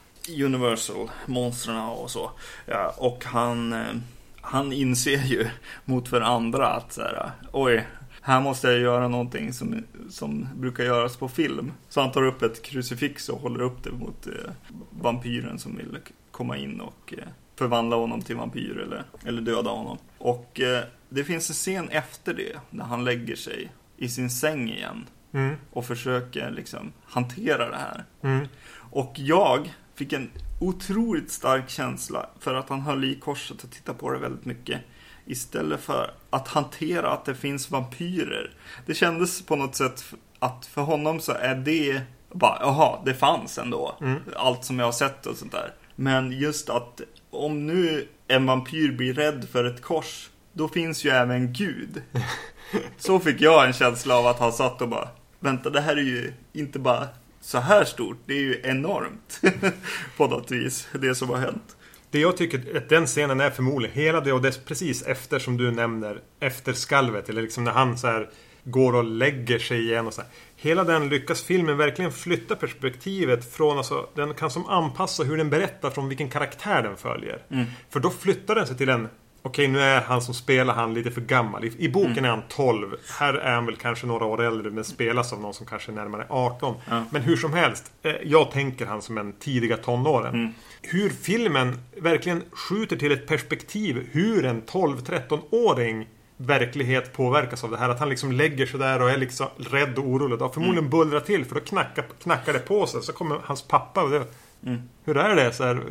[0.45, 2.31] Universal-monstren och så.
[2.65, 3.95] Ja, och han, eh,
[4.41, 5.47] han inser ju
[5.85, 7.87] mot för andra att så här, oj,
[8.21, 11.71] här måste jag göra någonting som, som brukar göras på film.
[11.89, 14.51] Så han tar upp ett krucifix och håller upp det mot eh,
[14.89, 15.97] vampyren som vill
[16.31, 19.97] komma in och eh, förvandla honom till vampyr eller, eller döda honom.
[20.17, 24.69] Och eh, det finns en scen efter det, när han lägger sig i sin säng
[24.69, 25.05] igen.
[25.33, 25.55] Mm.
[25.71, 28.05] Och försöker liksom hantera det här.
[28.21, 28.47] Mm.
[28.91, 33.97] Och jag fick en otroligt stark känsla för att han höll i korset och tittade
[33.97, 34.81] på det väldigt mycket.
[35.25, 38.51] Istället för att hantera att det finns vampyrer.
[38.85, 40.03] Det kändes på något sätt
[40.39, 42.01] att för honom så är det
[42.31, 43.97] bara, jaha, det fanns ändå.
[44.01, 44.19] Mm.
[44.35, 45.73] Allt som jag har sett och sånt där.
[45.95, 51.09] Men just att om nu en vampyr blir rädd för ett kors, då finns ju
[51.09, 52.01] även Gud.
[52.97, 55.09] Så fick jag en känsla av att han satt och bara,
[55.39, 57.07] vänta det här är ju inte bara
[57.41, 59.41] så här stort, det är ju enormt
[60.17, 61.77] på något vis, det som har hänt.
[62.11, 65.57] Det jag tycker att den scenen är förmodligen hela det och det precis efter som
[65.57, 68.29] du nämner efter skalvet eller liksom när han så här
[68.69, 70.29] går och lägger sig igen och så här.
[70.55, 75.49] Hela den lyckas filmen verkligen flytta perspektivet från alltså, den kan som anpassa hur den
[75.49, 77.41] berättar från vilken karaktär den följer.
[77.51, 77.65] Mm.
[77.89, 79.07] För då flyttar den sig till en
[79.41, 81.65] Okej, nu är han som spelar han lite för gammal.
[81.65, 82.25] I, i boken mm.
[82.25, 82.95] är han 12.
[83.19, 85.95] Här är han väl kanske några år äldre men spelas av någon som kanske är
[85.95, 86.75] närmare 18.
[86.89, 87.03] Ja.
[87.11, 87.91] Men hur som helst.
[88.03, 90.33] Eh, jag tänker han som en tidiga tonåren.
[90.33, 90.53] Mm.
[90.81, 97.89] Hur filmen verkligen skjuter till ett perspektiv hur en 12-13-åring verklighet påverkas av det här.
[97.89, 100.41] Att han liksom lägger sig där och är liksom rädd och orolig.
[100.41, 100.89] Och förmodligen mm.
[100.89, 103.01] bullrar till för då knackar, knackar det på sig.
[103.01, 104.23] Så kommer hans pappa och det,
[104.65, 104.81] mm.
[105.05, 105.53] Hur är det?
[105.53, 105.83] Så här,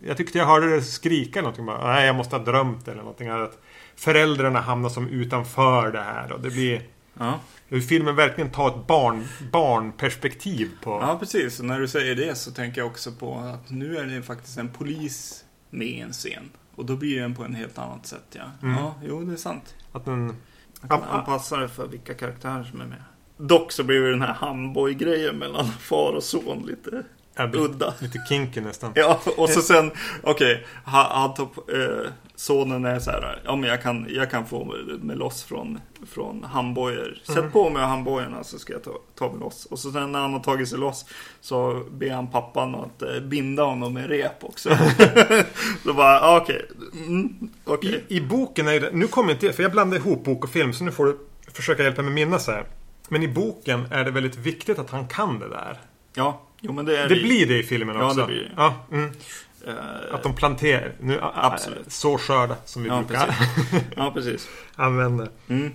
[0.00, 1.66] Jag tyckte jag hörde det skrika någonting.
[1.66, 3.28] Bara, Nej, jag måste ha drömt eller någonting.
[3.28, 3.58] Att
[3.96, 6.32] föräldrarna hamnar som utanför det här.
[6.32, 6.82] Och det blir...
[7.18, 7.40] Ja.
[7.68, 10.90] Hur filmen verkligen tar ett barn, barnperspektiv på...
[10.90, 11.58] Ja, precis.
[11.60, 14.58] Och när du säger det så tänker jag också på att nu är det faktiskt
[14.58, 16.50] en polis med i en scen.
[16.74, 18.44] Och då blir den på en helt annat sätt, ja.
[18.62, 18.76] Mm.
[18.76, 19.74] Ja, jo, det är sant.
[19.92, 20.36] Att den...
[20.80, 23.02] Jag kan anpassa det för vilka karaktärer som är med.
[23.36, 27.04] Dock så blir det den här handboy-grejen mellan far och son lite
[27.36, 27.94] Ja, udda.
[27.98, 28.92] Lite kinky nästan.
[28.94, 29.90] Ja, och så sen,
[30.22, 34.64] okej, han tog, eh, sonen är så här, ja men jag kan, jag kan få
[35.02, 37.18] mig loss från, från handbojor.
[37.24, 37.50] Sätt Mm.
[37.50, 39.66] på mig handbojorna så ska jag ta, ta mig loss.
[39.66, 41.04] Och så sen när han har tagit sig loss
[41.40, 44.68] så ber han pappan att eh, binda honom med rep också.
[45.84, 46.66] Då bara, ah, okej,
[47.06, 48.04] mm, okej.
[48.08, 48.90] I, I boken är det...
[48.92, 49.52] Nu kommer inte.
[49.52, 50.72] För jag blandar ihop bok och film.
[50.72, 51.18] Så nu får du
[51.52, 52.66] försöka hjälpa mig minnas här.
[53.08, 55.80] Men i boken är det väldigt viktigt att han kan det där.
[56.14, 58.20] Ja, jo men det är Det i- blir det i filmen Ja, också.
[58.20, 58.52] det blir.
[58.56, 59.10] Ja, mm.
[59.66, 59.74] eh,
[60.14, 60.92] Att de planterar.
[61.00, 61.92] Nu, Absolut.
[61.92, 63.82] Så skörda som vi ja, brukar precis.
[63.96, 64.48] ja, precis.
[64.74, 65.28] använda.
[65.48, 65.72] Mm.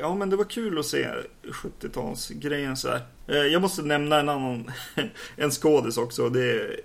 [0.00, 1.08] Ja, men det var kul att se
[1.42, 3.00] 70-talsgrejen så här.
[3.28, 4.70] Eh, Jag måste nämna en annan,
[5.36, 6.28] en skådis också.
[6.28, 6.76] Det är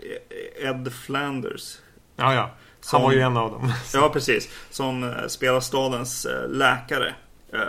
[0.61, 1.77] Ed Flanders.
[2.15, 2.41] Ja, ja.
[2.41, 3.73] Han Som- var ju en av dem.
[3.93, 4.49] Ja, precis.
[4.69, 7.13] Som eh, spelar stadens läkare.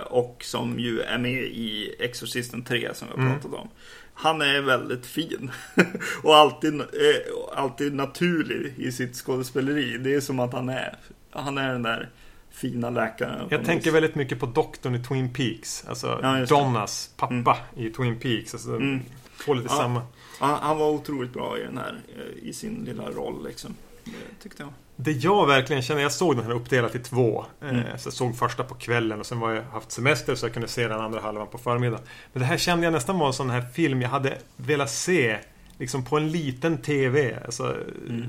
[0.07, 3.41] Och som ju är med i Exorcisten 3 som vi har Mm.
[3.41, 3.69] pratat om.
[4.15, 5.51] Han är väldigt fin.
[6.23, 6.87] och alltid, eh,
[7.57, 9.99] alltid naturlig i sitt skådespeleri.
[9.99, 10.97] Det är som att han är,
[11.31, 12.11] han är den där
[12.51, 13.47] fina läkaren.
[13.51, 13.95] Jag tänker vis.
[13.95, 15.85] väldigt mycket på doktorn i Twin Peaks.
[15.89, 16.47] Alltså Ja, det.
[16.47, 18.55] Donnas pappa i Twin Peaks.
[18.55, 19.01] Alltså, Mm.
[19.45, 19.77] Två lite Ja.
[19.77, 20.03] samma.
[20.41, 23.75] Han, han var otroligt bra i den här, eh, i sin lilla roll liksom.
[24.05, 24.73] Det tyckte jag.
[24.97, 27.45] Det jag verkligen känner, jag såg den här uppdelat i två.
[27.63, 27.83] Eh, Mm.
[27.99, 30.69] Så jag såg första på kvällen och sen var jag haft semester så jag kunde
[30.69, 32.05] se den andra halvan på förmiddagen.
[32.33, 35.39] Men det här kände jag nästan var en sån här film jag hade velat se
[35.79, 37.39] Liksom på en liten TV.
[37.45, 37.77] Alltså,
[38.09, 38.27] Mm.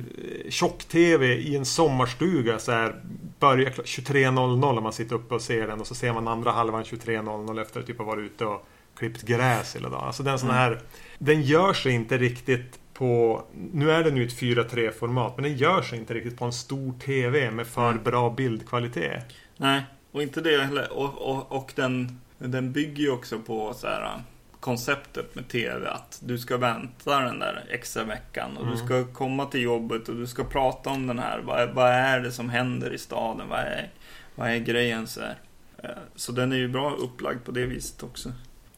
[0.49, 2.95] Tjock-TV i en sommarstuga så här
[3.39, 6.51] Börjar kl- 23.00 om man sitter uppe och ser den och så ser man andra
[6.51, 10.03] halvan 23.00 efter att typ ha varit ute och klippt gräs hela dagen.
[10.07, 10.61] Alltså den sån Mm.
[10.61, 10.81] här
[11.19, 15.57] Den gör sig inte riktigt på Nu är det nu ett 4.3 format men den
[15.57, 18.03] gör sig inte riktigt på en stor TV med för Mm.
[18.03, 19.25] bra bildkvalitet.
[19.57, 19.81] Nej,
[20.11, 20.93] och inte det heller.
[20.93, 24.19] Och, och, och den, den bygger ju också på så här äh,
[24.59, 28.73] konceptet med TV att du ska vänta den där extra veckan och Mm.
[28.77, 31.39] du ska komma till jobbet och du ska prata om den här.
[31.39, 33.49] Vad, är- vad är det som händer i staden?
[33.49, 33.89] Vad är,
[34.35, 35.35] vad är grejen så här?
[35.83, 38.31] Eh, Så den är ju bra upplagd på det viset också.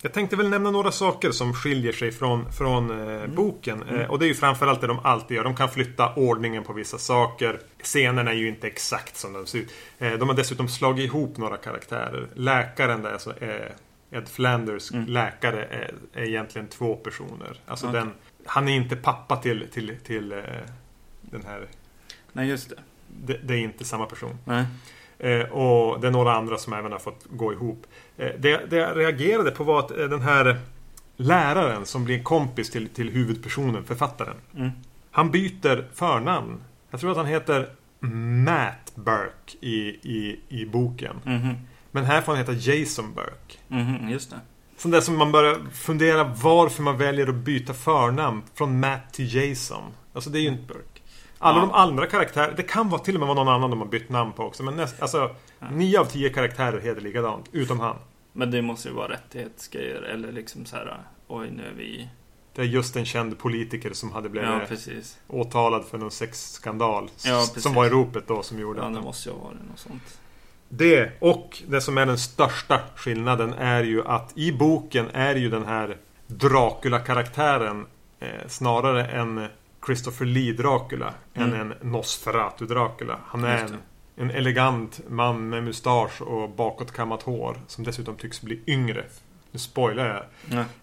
[0.08, 3.84] Jag tänkte väl nämna några saker som skiljer sig från, från eh, boken.
[3.84, 4.02] Mm.
[4.02, 5.44] Eh, och det är ju framförallt det de alltid gör.
[5.44, 7.60] De kan flytta ordningen på vissa saker.
[7.84, 9.74] Scenerna är ju inte exakt som de ser ut.
[9.98, 12.28] Eh, de har dessutom slagit ihop några karaktärer.
[12.34, 13.34] Läkaren där, alltså
[14.12, 15.06] Ed Flanders Mm.
[15.06, 17.60] läkare, är, är egentligen två personer.
[17.66, 18.00] Alltså Okej.
[18.00, 18.12] den,
[18.46, 20.30] han är inte pappa till, till, till
[21.22, 21.68] den här...
[22.34, 22.76] Nej, just det.
[23.08, 24.38] Det, det är inte samma person.
[24.46, 24.66] Nej.
[25.20, 27.88] Eh, och det är några andra som även har fått gå ihop.
[28.18, 30.60] Eh, det, det jag reagerade på var att eh, den här
[31.18, 34.36] läraren som blir en kompis till, till huvudpersonen, författaren.
[34.56, 34.70] Mm.
[35.12, 36.64] Han byter förnamn.
[36.90, 41.16] Jag tror att han heter Matt Burke i, i, i boken.
[41.24, 41.54] Mhm.
[41.92, 43.58] Men här får han heta Jason Burke.
[43.68, 44.40] Mhm, just det.
[44.78, 49.36] Sånt där som man börjar fundera varför man väljer att byta förnamn från Matt till
[49.36, 49.84] Jason.
[50.14, 50.97] Alltså det är ju inte Burke.
[51.40, 51.62] Alla Ja.
[51.66, 54.10] de andra karaktärer, det kan vara till och med vara någon annan de har bytt
[54.10, 54.64] namn på också.
[54.64, 55.70] Men näst, alltså, Ja.
[55.72, 57.96] nio av tio karaktärer heter likadant, utom han.
[58.34, 60.98] Men det måste ju vara rättighetsgrejer eller liksom så här.
[61.28, 62.10] Oj, nu är vi...
[62.56, 64.94] Det är just en känd politiker som hade blivit Ja,
[65.28, 67.10] åtalad för någon sexskandal.
[67.26, 69.58] Ja, som var i ropet då som gjorde Ja, det han- måste ju ha varit
[69.70, 70.20] något sånt.
[70.70, 75.50] Det och det som är den största skillnaden är ju att i boken är ju
[75.50, 75.98] den här
[76.28, 77.86] Dracula-karaktären
[78.20, 79.48] eh, snarare en
[79.88, 81.72] Christopher Lee Dracula än Mm.
[81.82, 83.20] en Nosferatu Dracula.
[83.26, 83.78] Han är en,
[84.16, 89.06] en elegant man med mustasch och bakåtkammat hår som dessutom tycks bli yngre.
[89.52, 90.24] Nu spoilar jag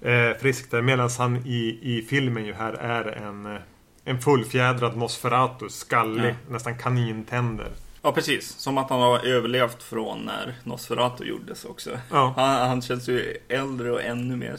[0.02, 0.08] Ja.
[0.10, 0.82] eh, friskt där.
[0.82, 3.60] Medan han i, i filmen ju här är en, eh,
[4.04, 6.34] en fullfjädrad Nosferatu, skallig, Ja.
[6.52, 7.68] nästan kanintänder.
[8.02, 8.48] ja, precis.
[8.58, 11.90] Som att han har överlevt från när Nosferatu gjordes också.
[12.10, 12.32] Ja.
[12.36, 14.56] Han, han känns ju äldre och ännu mer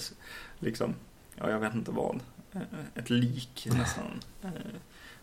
[0.60, 0.94] liksom,
[1.36, 2.20] ja, jag vet inte vad.
[2.54, 2.62] Eh,
[2.96, 4.06] Ett lik nästan.
[4.44, 4.50] eh,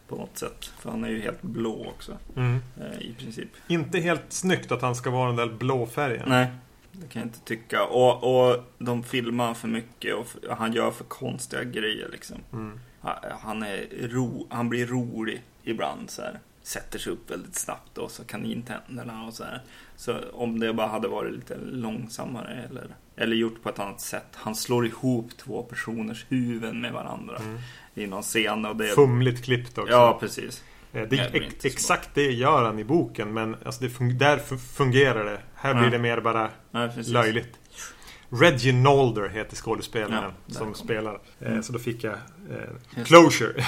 [0.09, 0.64] På något sätt.
[0.64, 2.16] För han är ju helt blå också.
[2.37, 2.59] Mm.
[2.81, 3.48] eh, I princip.
[3.68, 6.25] Inte helt snyggt att han ska vara den där blå färgen.
[6.29, 6.46] Nej,
[6.92, 7.85] det kan jag inte tycka.
[7.85, 12.38] Och, och de filmar för mycket och han gör för konstiga grejer liksom.
[12.53, 12.81] Mm.
[13.01, 16.38] Ha- Han, är ro, han blir rolig ibland så här.
[16.62, 19.62] Sätter sig upp väldigt snabbt och så kanintänderna och så här.
[19.96, 22.87] Så om det bara hade varit lite långsammare eller,
[23.23, 24.29] eller gjort på ett annat sätt.
[24.35, 27.59] Han slår ihop två personers huvuden med varandra Mm.
[27.95, 28.65] i någon scen.
[28.65, 29.93] Och det, Fumligt klippt också.
[29.93, 30.65] ja, precis.
[30.93, 34.39] Eh, det, ex, exakt det gör han i boken men alltså fun där
[34.77, 35.41] fungerar det.
[35.55, 37.59] Här blir det mer bara Nej, löjligt.
[38.29, 41.19] Reggie Nolder heter skådespelaren ja, som spelar.
[41.41, 41.63] Eh, mm.
[41.63, 43.53] Så då fick jag eh, closure.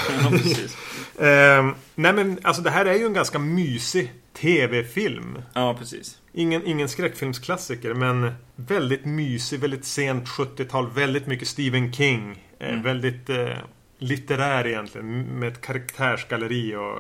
[1.19, 5.43] eh, nej men alltså det här är ju en ganska mysig tv-film.
[5.55, 6.19] Ja, precis.
[6.37, 10.91] Ingen, ingen skräckfilmsklassiker men väldigt mysig, väldigt sent 70-tal.
[10.91, 12.45] Väldigt mycket Stephen King.
[12.59, 12.83] Eh, mm.
[12.83, 13.49] Väldigt eh,
[13.99, 15.23] litterär egentligen.
[15.23, 16.99] Med ett karaktärsgalleri och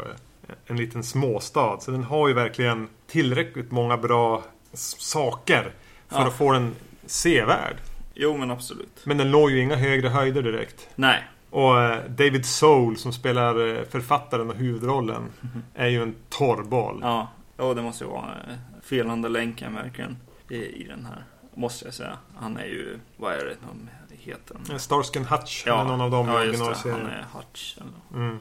[0.66, 1.80] en liten småstad.
[1.80, 5.72] Så den har ju verkligen tillräckligt många bra saker
[6.08, 6.26] för ja.
[6.26, 6.74] att få den
[7.06, 7.76] sevärd.
[8.14, 9.00] Jo, men absolut.
[9.04, 10.88] Men den låg ju inga högre höjder direkt.
[10.94, 11.24] Nej.
[11.50, 15.62] Och eh, David Soul som spelar eh, författaren och huvudrollen mm.
[15.74, 16.98] är ju en torrboll.
[17.02, 20.16] Ja, oh, det måste ju vara eh, felande länken verkligen
[20.48, 21.24] i, i den här.
[21.54, 22.18] Måste jag säga.
[22.36, 24.78] Han är ju, vad är det de heter?
[24.78, 25.62] Starskin Hutch.
[25.66, 26.90] Ja, någon av dem ja, just det.
[26.90, 27.76] Han är Hutch.
[27.76, 28.24] Eller?
[28.24, 28.38] Mm.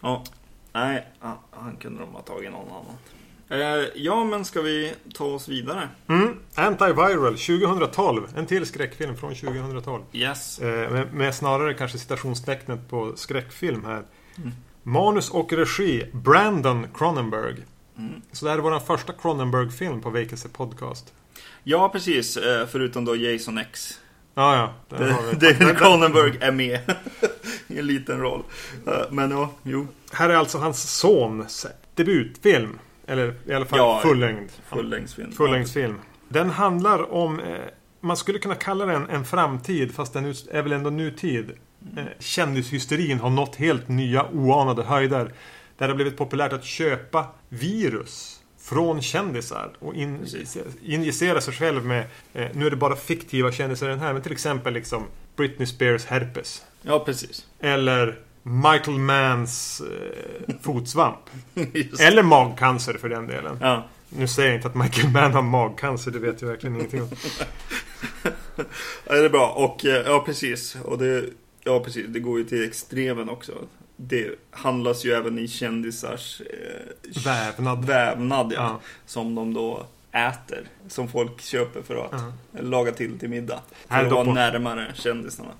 [0.00, 0.24] Ja,
[0.72, 1.06] nej,
[1.50, 2.96] han kunde de ha tagit någon annan.
[3.48, 5.88] Eh, ja, men ska vi ta oss vidare?
[6.06, 6.38] Mm.
[6.54, 8.28] Antiviral 2012.
[8.36, 10.02] En till skräckfilm från 2012.
[10.12, 10.58] Yes.
[10.58, 14.02] Eh, med, med, snarare kanske citationstecknet på skräckfilm här.
[14.36, 14.52] Mm.
[14.82, 17.56] Manus och regi Brandon Cronenberg.
[17.98, 18.22] Mm.
[18.32, 21.12] Så det här är vår första Cronenberg-film på Vacancy Podcast.
[21.64, 22.36] Ja, precis.
[22.36, 24.00] Eh, förutom då Jason X.
[24.34, 24.98] Ja, ja.
[25.32, 26.80] David Cronenberg är med.
[27.66, 28.42] I en liten roll.
[28.86, 29.86] Eh, men ja, jo.
[30.12, 32.78] Här är alltså hans sons debutfilm.
[33.06, 34.50] Eller i alla fall ja, fullängd.
[34.68, 35.32] Fullängdsfilm.
[35.32, 36.00] Fullängdsfilm.
[36.28, 37.40] Den handlar om...
[37.40, 37.56] Eh,
[38.00, 41.52] man skulle kunna kalla den en framtid fast den är väl ändå nutid.
[41.92, 42.08] Mm.
[42.18, 45.32] Kändishysterin har nått helt nya oanade höjder.
[45.78, 50.26] Där det har blivit populärt att köpa virus från kändisar och in,
[50.82, 54.22] injicera sig själv med, eh, nu är det bara fiktiva kändisar i den här, men
[54.22, 55.04] till exempel liksom
[55.36, 56.62] Britney Spears herpes.
[56.82, 57.46] Ja, precis.
[57.60, 61.18] Eller Michael Manns eh, fotsvamp.
[62.00, 63.58] Eller magcancer för den delen.
[63.60, 63.84] Ja.
[64.08, 67.08] Nu säger jag inte att Michael Mann har magcancer, det vet jag verkligen ingenting om.
[69.06, 69.50] ja, det är bra.
[69.50, 70.76] Och eh, ja, precis.
[70.84, 71.24] Och det,
[71.64, 72.06] ja, precis.
[72.08, 73.52] Det går ju till extremen också.
[73.96, 77.84] Det handlas ju även i kändisars eh, vävnad.
[77.84, 78.80] vävnad ja, ja.
[79.06, 80.64] Som de då äter.
[80.88, 82.62] Som folk köper för att -huh.
[82.62, 83.60] laga till till middag.
[83.88, 84.32] För att vara på...
[84.32, 85.50] närmare kändisarna.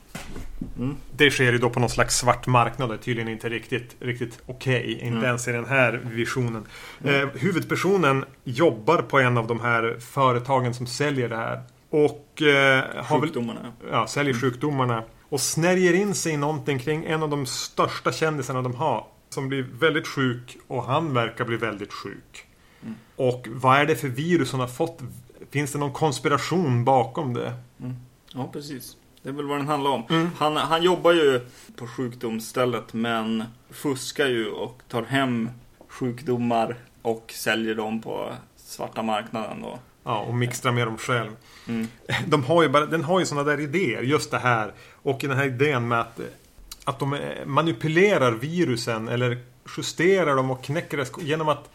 [0.79, 0.97] Mm.
[1.17, 2.89] Det sker ju då på någon slags svart marknad.
[2.89, 4.81] Det är tydligen inte riktigt, riktigt okej.
[4.81, 4.93] Okay.
[4.93, 5.25] Inte mm.
[5.25, 6.65] ens i den här visionen.
[7.05, 7.23] Mm.
[7.23, 11.63] Eh, huvudpersonen jobbar på en av de här företagen som säljer det här.
[11.91, 13.61] Och eh, har sjukdomarna.
[13.61, 14.41] Väl, ja, säljer mm.
[14.41, 15.03] sjukdomarna.
[15.29, 19.07] Och snärjer in sig i någonting kring en av de största kändisarna de har.
[19.29, 22.47] Som blir väldigt sjuk och han verkar bli väldigt sjuk.
[22.83, 22.95] Mm.
[23.17, 24.99] Och vad är det för virus hon har fått?
[25.51, 27.53] Finns det någon konspiration bakom det?
[27.81, 27.97] Mm.
[28.33, 28.97] Ja, precis.
[29.23, 30.03] Det är väl vad den handlar om.
[30.11, 30.31] Mm.
[30.37, 31.41] Han, han jobbar ju
[31.77, 35.51] på sjukdomsstället men fuskar ju och tar hem
[35.89, 39.79] sjukdomar och säljer dem på svarta marknaden då.
[40.07, 41.31] Ja, och mixtrar med dem själv.
[41.69, 41.89] Mm.
[42.27, 44.73] De har ju bara, den har ju sådana där idéer, just det här.
[44.93, 46.21] Och den här idén med att,
[46.85, 49.39] att de manipulerar virusen eller
[49.77, 51.71] justerar dem och knäcker det genom att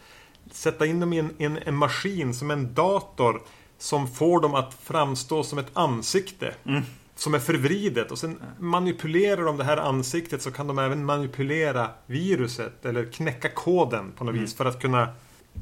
[0.50, 3.42] sätta in dem i en, en, en maskin som en dator
[3.78, 6.54] som får dem att framstå som ett ansikte.
[6.64, 6.82] Mm
[7.22, 11.90] som är förvridet och sen manipulerar de det här ansiktet så kan de även manipulera
[12.06, 14.44] viruset eller knäcka koden på något mm.
[14.44, 15.08] vis för att kunna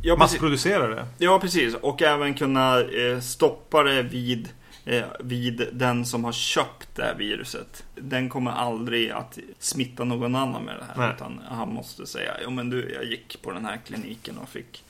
[0.02, 1.06] ja, massproducera det.
[1.18, 1.74] Ja, precis.
[1.74, 4.48] Och även kunna eh, stoppa det vid,
[4.84, 7.84] eh, vid den som har köpt det här viruset.
[7.94, 10.94] Den kommer aldrig att smitta någon annan med det här.
[10.96, 11.14] Nej.
[11.16, 14.84] Utan han måste säga, ja men du, jag gick på den här kliniken och fick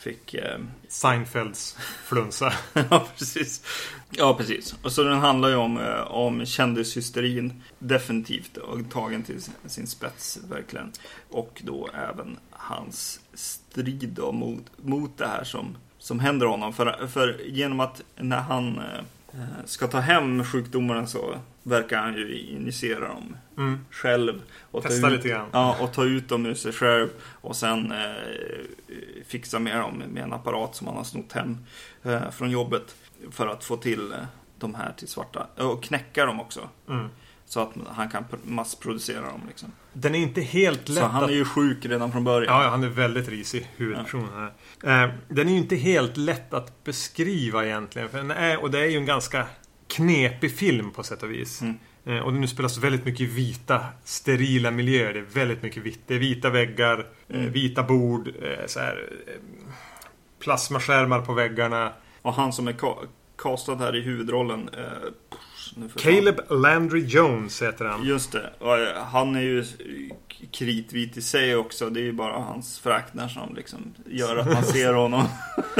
[0.00, 0.34] fick...
[0.34, 0.58] Eh...
[0.88, 2.52] Seinfelds flunsa.
[2.90, 3.64] ja, precis.
[4.10, 4.74] Ja, precis.
[4.82, 7.62] Och så den handlar ju om, eh, om kändishysterin.
[7.78, 8.56] Definitivt.
[8.56, 10.92] Och tagen till sin spets, verkligen.
[11.30, 16.72] Och då även hans strid då mot, mot det här som, som händer honom.
[16.72, 22.38] För, för genom att när han eh, ska ta hem sjukdomarna så verkar han ju
[22.38, 23.84] injicera dem mm.
[23.90, 24.42] själv.
[24.70, 25.48] Och Testa ut, lite grann.
[25.52, 27.08] Ja, och ta ut dem ur sig själv.
[27.24, 27.98] Och sen eh,
[29.26, 31.58] fixa med dem med en apparat som han har snott hem
[32.02, 32.96] eh, från jobbet.
[33.30, 34.18] För att få till eh,
[34.58, 35.46] de här till svarta.
[35.56, 36.68] Och knäcka dem också.
[36.88, 37.08] Mm.
[37.46, 39.72] Så att han kan massproducera dem liksom.
[39.92, 42.62] Den är inte helt lätt Så han är ju sjuk redan från början.
[42.62, 45.04] Ja, han är väldigt risig huvudperson här.
[45.04, 48.08] Eh, den är ju inte helt lätt att beskriva egentligen.
[48.08, 49.46] För den är, och det är ju en ganska
[49.88, 51.60] knepig film på sätt och vis.
[51.60, 51.78] Mm.
[52.04, 55.12] Eh, och nu spelas väldigt mycket vita, sterila miljöer.
[55.12, 56.00] Det är väldigt mycket vitt.
[56.06, 57.52] Det är vita väggar, eh, mm.
[57.52, 59.08] vita bord, eh, så här,
[60.38, 61.92] plasmaskärmar på väggarna.
[62.22, 62.74] Och han som är
[63.36, 64.70] castad här i huvudrollen
[65.96, 68.04] Caleb Landry Jones heter han.
[68.04, 68.50] Just det.
[69.06, 69.64] Han är ju
[70.50, 71.90] kritvit i sig också.
[71.90, 75.24] Det är ju bara hans fräknar som liksom gör att man ser honom.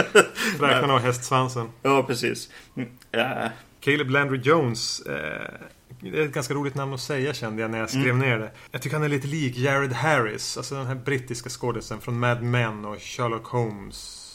[0.58, 1.68] Fräknarna och hästsvansen.
[1.82, 2.50] Ja, precis.
[3.12, 3.48] Äh.
[3.80, 5.00] Caleb Landry Jones.
[5.00, 5.50] Eh,
[6.00, 8.18] det är ett ganska roligt namn att säga kände jag när jag skrev mm.
[8.18, 8.50] ner det.
[8.70, 10.56] Jag tycker han är lite lik Jared Harris.
[10.56, 14.26] Alltså den här brittiska skådisen från Mad Men och Sherlock Holmes.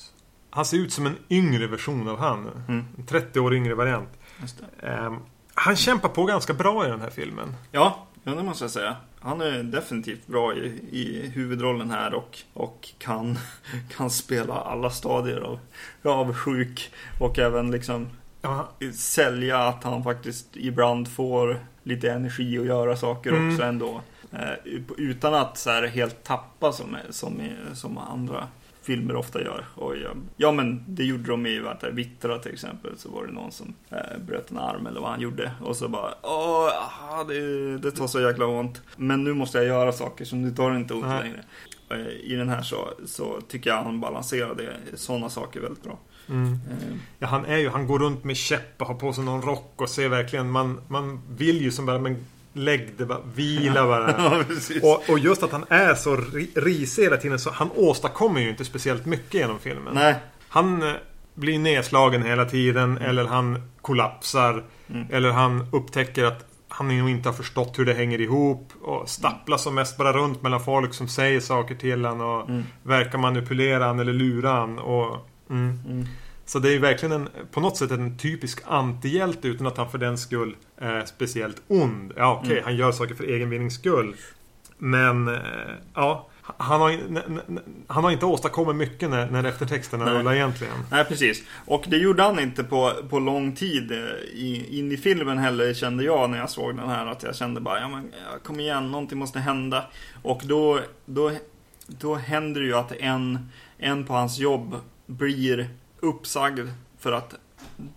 [0.49, 2.49] Han ser ut som en yngre version av han.
[2.67, 2.85] Mm.
[2.97, 4.09] En 30 år yngre variant.
[4.81, 5.19] Um,
[5.53, 7.55] han kämpar på ganska bra i den här filmen.
[7.71, 8.95] Ja, ja det måste jag säga.
[9.19, 13.37] Han är definitivt bra i, i huvudrollen här och, och kan,
[13.95, 15.59] kan spela alla stadier av,
[16.03, 18.07] av sjuk och även liksom
[18.45, 18.91] ja.
[18.93, 23.51] sälja att han faktiskt ibland får lite energi att göra saker mm.
[23.51, 24.01] också ändå.
[24.31, 27.41] Eh, utan att så helt tappa som, som,
[27.73, 28.47] som andra
[28.85, 29.65] filmer ofta gör.
[29.75, 29.93] Och
[30.37, 32.97] ja, men det gjorde de i vad Vittra till exempel.
[32.97, 35.51] Så var det någon som eh, bröt en arm eller vad han gjorde.
[35.61, 38.81] Och så bara åh, aha, det, det tar så jäkla ont.
[38.95, 41.43] Men nu måste jag göra saker som det tar inte ont längre.
[41.89, 45.99] Eh, I den här så, så tycker jag han balanserade sådana saker väldigt bra.
[46.29, 46.53] Mm.
[46.53, 46.97] Eh.
[47.19, 49.81] Ja, han är ju, han går runt med käpp och har på sig någon rock
[49.81, 52.25] och ser verkligen, man, man vill ju som bara, men
[52.57, 54.15] Lägg det bara, vila bara.
[54.17, 54.43] ja,
[54.83, 56.15] och, och, just att han är så
[56.55, 59.93] risig hela tiden så han åstadkommer ju inte speciellt mycket genom filmen.
[59.93, 60.15] Nej.
[60.49, 60.93] Han eh,
[61.33, 63.09] blir nedslagen hela tiden mm.
[63.09, 64.63] eller han kollapsar.
[64.89, 65.07] Mm.
[65.11, 68.73] Eller han upptäcker att han nog inte har förstått hur det hänger ihop.
[68.81, 72.63] Och stapplar som mest bara runt mellan folk som säger saker till honom och mm.
[72.83, 74.79] verkar manipulera han eller lura han.
[74.79, 75.79] Och, mm.
[75.85, 76.05] mm.
[76.45, 79.91] Så det är ju verkligen en, på något sätt en typisk antihjälte utan att han
[79.91, 82.13] för den skull är speciellt ond.
[82.15, 82.65] Ja okej, okay, mm.
[82.65, 84.15] han gör saker för egen vinnings skull.
[84.77, 85.35] Men eh,
[85.93, 86.99] ja, han har,
[87.87, 90.73] han har inte åstadkommit mycket när, när eftertexterna rullar egentligen.
[90.91, 91.43] Nej, precis.
[91.65, 93.97] Och det gjorde han inte på, på lång tid eh,
[94.33, 97.05] i, in i filmen heller kände jag när jag såg den här.
[97.05, 98.11] Att jag kände bara, ja men
[98.43, 99.85] kom igen, någonting måste hända.
[100.23, 101.31] Och då, då,
[101.87, 104.75] då händer det ju att en, en på hans jobb
[105.05, 105.69] blir
[105.99, 107.35] uppsagd för att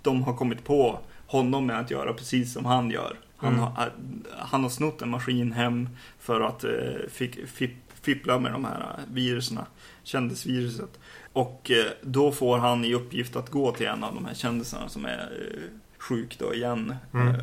[0.03, 3.16] de har kommit på honom med att göra precis som han gör.
[3.36, 3.64] Han, mm.
[3.64, 3.92] har,
[4.38, 5.88] han har snott en maskin hem
[6.18, 6.70] för att eh,
[7.09, 9.66] fick, fipp, fippla med de här eh, viruserna.
[10.03, 10.99] Kändisviruset.
[11.32, 14.88] Och eh, då får han i uppgift att gå till en av de här kändisarna
[14.88, 15.62] som är eh,
[15.99, 16.94] sjuk då igen.
[17.14, 17.28] Mm.
[17.28, 17.40] Eh,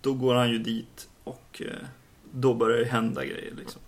[0.00, 1.86] då går han ju dit och eh,
[2.32, 3.82] då börjar det hända grejer liksom.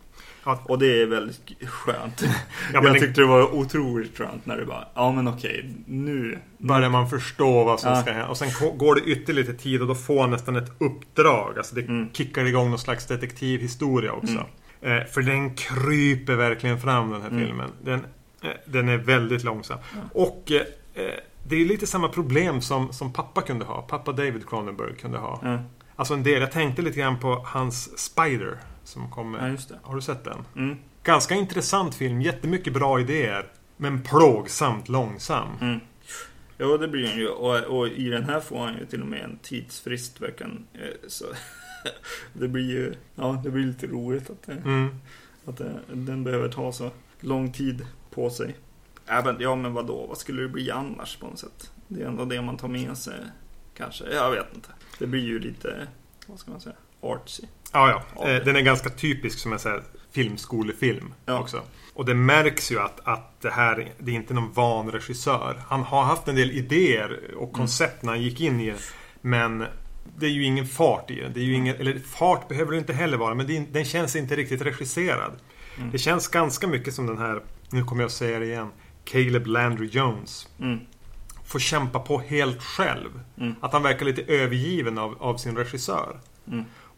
[0.49, 0.59] Ja.
[0.65, 2.23] Och det är väldigt skönt.
[2.73, 6.39] Ja, jag tyckte det var otroligt skönt när det bara, ja men okej, nu...
[6.59, 8.03] Börjar man förstå vad som ja.
[8.03, 8.29] ska hända.
[8.29, 11.59] Och sen går det ytterligare lite tid och då får han nästan ett uppdrag.
[11.59, 12.13] Alltså det mm.
[12.13, 14.47] kickar igång någon slags detektivhistoria också.
[14.83, 14.99] Mm.
[14.99, 17.47] Eh, för den kryper verkligen fram den här mm.
[17.47, 17.71] filmen.
[17.83, 18.01] Den,
[18.43, 19.79] eh, den är väldigt långsam.
[20.13, 23.83] Och eh, eh, det är lite samma problem som, som pappa kunde ha.
[23.83, 25.61] Pappa David Cronenberg kunde ha.
[25.97, 28.59] Alltså en del, jag tänkte lite grann på hans Spider.
[28.89, 29.39] Som kommer.
[29.39, 29.79] Ja, just det.
[29.83, 30.45] Har du sett den?
[30.57, 30.77] Mm.
[31.03, 32.23] Ganska intressant film.
[32.23, 33.47] Jättemycket bra idéer.
[33.77, 35.49] Men plågsamt långsam.
[35.61, 35.81] Mm.
[36.59, 37.29] Ja, det blir han ju.
[37.29, 40.67] Och, och, i den här får han ju till och med en tidsfrist verkligen.
[40.75, 41.25] Eh, så
[42.33, 44.89] det blir ju ja, det blir lite roligt att, det, mm.
[45.45, 48.57] att det, den behöver ta så lång tid på sig.
[49.07, 50.07] Även, ja, men vad då?
[50.07, 51.73] Vad skulle det bli annars på något sätt?
[51.89, 53.21] Det är ändå det man tar med sig
[53.75, 54.05] kanske.
[54.13, 54.69] Jag vet inte.
[54.99, 55.87] Det blir ju lite,
[56.27, 57.43] vad ska man säga, artsy.
[57.73, 58.29] Ja, ja.
[58.29, 59.83] Eh, den är ganska typisk som jag säger
[60.13, 61.41] filmskolefilm ja.
[61.41, 61.63] också.
[61.95, 65.63] Och det märks ju att, att det här det är inte någon van regissör.
[65.69, 68.07] Han har haft en del idéer och koncept mm.
[68.07, 68.79] när han gick in i det.
[69.21, 69.65] Men
[70.17, 71.33] det är ju ingen fart i den.
[71.33, 74.17] Det är ju ingen, eller fart behöver det inte heller vara, men det, den känns
[74.17, 75.33] inte riktigt regisserad.
[75.79, 75.91] Mm.
[75.91, 78.71] Det känns ganska mycket som den här, nu kommer jag att säga det igen,
[79.05, 80.49] Caleb Landry Jones.
[80.61, 80.79] Mm.
[81.45, 83.21] Får kämpa på helt själv.
[83.39, 83.55] Mm.
[83.61, 86.21] Att han verkar lite övergiven av, av sin regissör.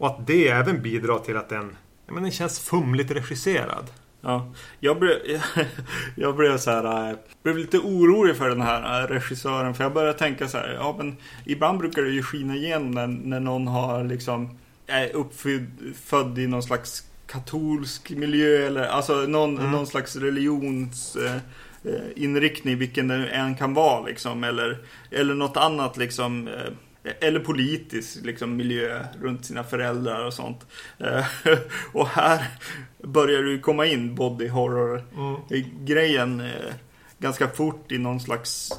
[0.00, 1.76] Och att det även bidrar till att den,
[2.06, 3.90] men den känns fumligt regisserad.
[4.20, 5.16] Ja, jag blev,
[6.16, 9.74] jag blev så här, eh, blev lite orolig för den här eh, regissören.
[9.74, 13.06] För jag började tänka så här, ja men ibland brukar det ju skina igenom när,
[13.06, 19.70] när någon har liksom, är uppfödd i någon slags katolsk miljö eller alltså någon, mm.
[19.70, 24.44] någon slags religionsinriktning, eh, vilken det än kan vara liksom.
[24.44, 24.78] Eller,
[25.10, 26.48] eller något annat liksom
[27.02, 30.66] eller politisk liksom, miljö runt sina föräldrar och sånt.
[30.98, 31.26] Eh,
[31.92, 32.44] och här
[33.02, 36.46] börjar du komma in body horror-grejen mm.
[36.46, 36.74] Eh,
[37.18, 38.72] ganska fort i någon slags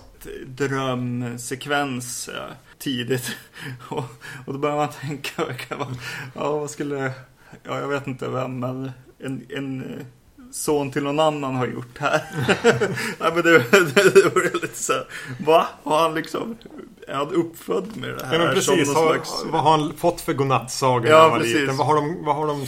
[0.46, 3.36] drömsekvens eh, tidigt.
[3.90, 4.04] och,
[4.46, 5.44] och då börjar man tänka,
[6.34, 7.12] ja vad skulle,
[7.64, 10.06] ja jag vet inte vem, men en, en
[10.52, 12.22] son till någon annan har gjort här.
[13.20, 15.06] ja, men det, det, det var lite så här,
[15.46, 15.68] va?
[15.84, 16.58] Har han liksom,
[17.12, 18.34] är uppfödd med det här?
[18.34, 19.45] Ja men precis, har, slags...
[19.51, 21.78] vad har han fått för godnattsaga ja, när han var liten?
[21.78, 22.66] Vad har de, vad har de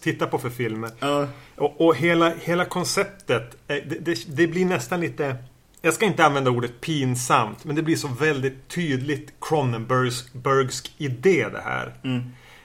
[0.00, 0.90] titta på för filmer.
[0.98, 1.28] Ja.
[1.56, 5.36] Och, och hela, hela konceptet, eh, det, det, det blir nästan lite...
[5.82, 11.60] Jag ska inte använda ordet pinsamt, men det blir så väldigt tydligt Cronenbergsk idé det
[11.64, 11.94] här.
[12.04, 12.22] Mm.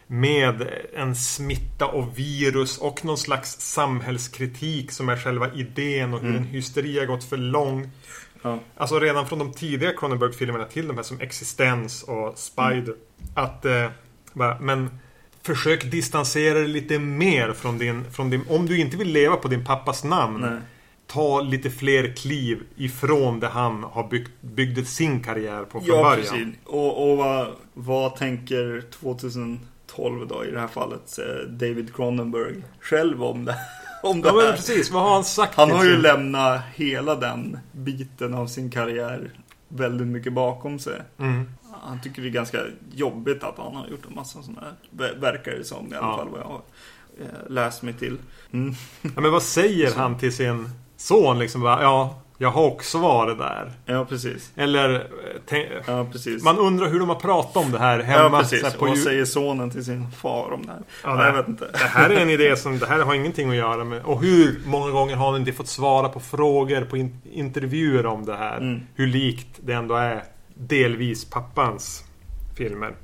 [0.08, 6.30] Med en smitta och virus och någon slags samhällskritik som är själva idén och hur
[6.30, 6.42] Mm.
[6.42, 7.88] en hysteri har gått för långt.
[8.46, 8.60] Ja.
[8.78, 12.94] Alltså redan från de tidiga Cronenberg-filmerna till de här som Existens och Spider.
[12.94, 12.98] Mm.
[13.36, 13.90] Att, eh,
[14.34, 14.90] bara, men
[15.44, 18.42] försök distansera dig lite mer från din, från din...
[18.50, 20.42] Om du inte vill leva på din pappas namn.
[20.42, 20.60] Nej.
[21.08, 26.04] Ta lite fler kliv ifrån det han har byggt, byggde sin karriär på från Ja,
[26.04, 26.16] början.
[26.22, 26.48] precis.
[26.66, 33.24] Och, och vad, vad tänker 2012 då i det här fallet eh, David Cronenberg själv
[33.24, 33.56] om det,
[34.06, 35.56] om det Ja men precis, vad har han sagt?
[35.56, 39.32] Han har ju lämnat hela den biten av sin karriär
[39.68, 41.02] väldigt mycket bakom sig.
[41.20, 41.50] Mm.
[41.84, 42.60] Han tycker det är ganska
[42.94, 46.08] jobbigt att han har gjort en massa sådana här, ver- verkar det som i alla
[46.08, 46.18] Ja.
[46.18, 46.62] fall vad jag har
[47.22, 48.18] eh, läst mig till.
[48.52, 48.74] Mm.
[49.02, 51.62] Ja, men vad säger han till sin son liksom?
[51.62, 53.72] Bara, ja, jag har också varit där.
[53.86, 54.52] Ja, precis.
[54.56, 54.94] Eller...
[55.52, 56.44] eh, Ja, precis.
[56.44, 58.38] Man undrar hur de har pratat om det här hemma.
[58.38, 58.64] ja, precis.
[58.64, 60.82] här, på Och säger sonen till sin far om det här?
[61.04, 61.42] Ja, Ja, jag nej.
[61.42, 61.66] vet inte.
[61.72, 64.04] Det här är en idé som, det här har ingenting att göra med...
[64.04, 68.26] Och hur många gånger har han inte fått svara på frågor på in, intervjuer om
[68.26, 68.58] det här?
[68.58, 68.82] Mm.
[68.96, 70.24] Hur likt det ändå är
[70.54, 72.04] delvis pappans
[72.58, 72.96] filmer.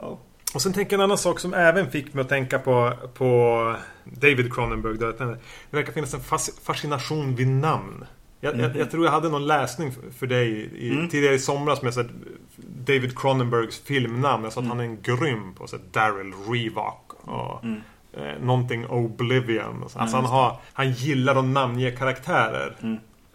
[0.00, 0.18] Ja.
[0.54, 3.74] Och sen tänker jag en annan sak som även fick mig att tänka på, på
[4.04, 4.98] David Cronenberg.
[4.98, 5.36] Då, det
[5.70, 8.04] verkar finnas en fas, fascination vid namn.
[8.40, 8.78] Jag, jag, Mhm.
[8.78, 11.08] jag tror jag hade någon läsning för- dig i, Mm.
[11.08, 12.04] tidigare i somras med så
[12.86, 14.44] David Cronenbergs filmnamn.
[14.44, 14.78] Jag sa att Mm.
[14.78, 17.80] han är en grym på så Daryl Revock och Mm.
[18.12, 19.82] eh, någonting Oblivion.
[19.82, 19.98] Och så.
[19.98, 22.76] Alltså Ja, han, har, han gillar att namnge karaktärer.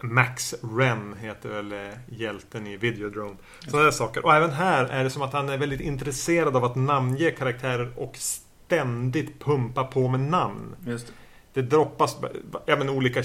[0.04, 0.16] Mm.
[0.16, 1.80] Max Ren heter väl eh,
[2.10, 3.36] hjälten i Videodrome.
[3.68, 4.26] Sådana där saker.
[4.26, 7.92] Och även här är det som att han är väldigt intresserad av att namnge karaktärer
[7.96, 10.76] och ständigt pumpa på med namn.
[10.86, 11.14] Just det.
[11.54, 12.18] Det droppas
[12.66, 13.24] ja, men olika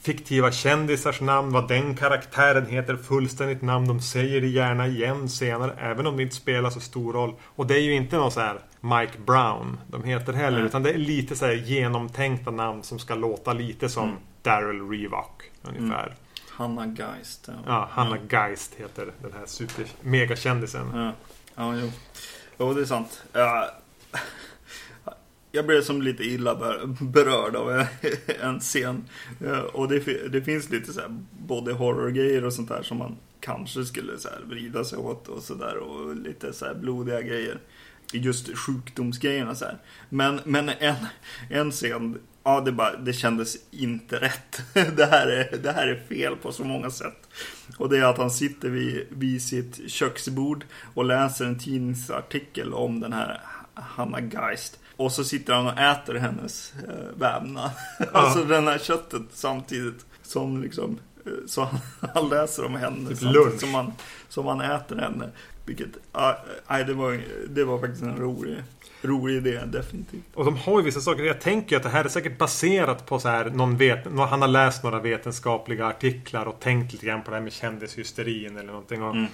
[0.00, 3.88] fiktiva kändisars namn, vad den karaktären heter, fullständigt namn.
[3.88, 7.34] De säger det gärna igen senare, även om det inte spelar så stor roll.
[7.44, 10.66] Och det är ju inte någon så här Mike Brown de heter heller, Nej.
[10.66, 14.20] utan det är lite så här genomtänkta namn som ska låta lite som Mm.
[14.42, 15.37] Daryl Revock
[15.68, 16.14] ungefär.
[16.50, 17.44] Hanna Geist.
[17.48, 20.90] Ja, Ja, Hanna Geist heter den här super megakändisen.
[20.94, 21.12] Ja,
[21.54, 21.90] ja jo.
[22.58, 23.22] jo, det är sant.
[23.32, 23.70] Ja,
[25.52, 27.86] jag blev som lite illa ber- berörd av en,
[28.40, 29.04] en scen.
[29.38, 33.16] Ja, Och det, det finns lite så här både horror-grejer och sånt där som man
[33.40, 37.58] kanske skulle så här vrida sig åt och sådär och lite så här blodiga grejer.
[38.12, 39.78] Just sjukdomsgrejerna så här.
[40.08, 40.94] Men, men en,
[41.50, 42.18] en scen,
[42.48, 44.62] ja det, bara, det kändes inte rätt.
[44.96, 47.28] Det här, är, det här är fel på så många sätt.
[47.78, 53.00] Och det är att han sitter vid, vid sitt köksbord och läser en tidningsartikel om
[53.00, 53.40] den här
[53.74, 54.78] Hanna Geist.
[54.96, 57.70] Och så sitter han och äter hennes eh, vävnad.
[58.12, 61.80] alltså den här köttet samtidigt som liksom eh, så han,
[62.14, 63.92] han läser om henne Typ som han,
[64.28, 65.30] som han äter henne.
[65.64, 68.56] Vilket, ja, nej, det, var, det var faktiskt en rolig,
[69.02, 70.24] rolig idé, definitivt.
[70.34, 71.22] Och de har ju vissa saker.
[71.24, 74.48] Jag tänker att det här är säkert baserat på så här någon vet, Han har
[74.48, 79.02] läst några vetenskapliga artiklar och tänkt lite grann på det här med kändishysterin eller någonting.
[79.02, 79.26] Och, Mm.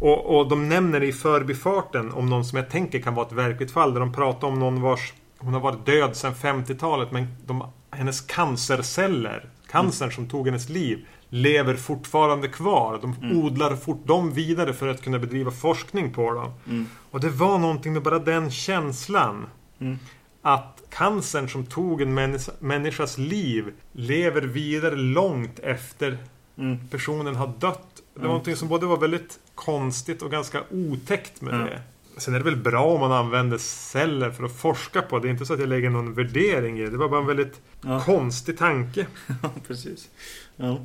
[0.00, 3.70] och, och de nämner i förbifarten om någon som jag tänker kan vara ett verkligt
[3.70, 3.92] fall.
[3.94, 8.20] Där de pratar om någon vars hon har varit död sedan 50-talet men de, hennes
[8.20, 12.98] cancerceller, cancern som tog hennes liv, lever fortfarande kvar.
[13.02, 13.38] De Mm.
[13.44, 16.52] odlar fort dem vidare för att kunna bedriva forskning på dem.
[16.66, 16.86] Mm.
[17.10, 19.46] Och det var någonting med bara den känslan.
[19.78, 19.98] Mm.
[20.42, 26.18] Att cancern som tog en människa, människas liv lever vidare långt efter
[26.58, 26.88] Mm.
[26.88, 27.58] personen har dött.
[27.60, 28.28] Det var Mm.
[28.28, 31.80] någonting som både var väldigt konstigt och ganska otäckt med det.
[32.16, 35.18] Sen är det väl bra om man använder celler för att forska på.
[35.18, 36.90] Det är inte så att jag lägger någon värdering i det.
[36.90, 38.00] Det var bara en väldigt Ja.
[38.00, 39.06] konstig tanke.
[39.42, 40.08] Ja, precis.
[40.56, 40.78] Ja.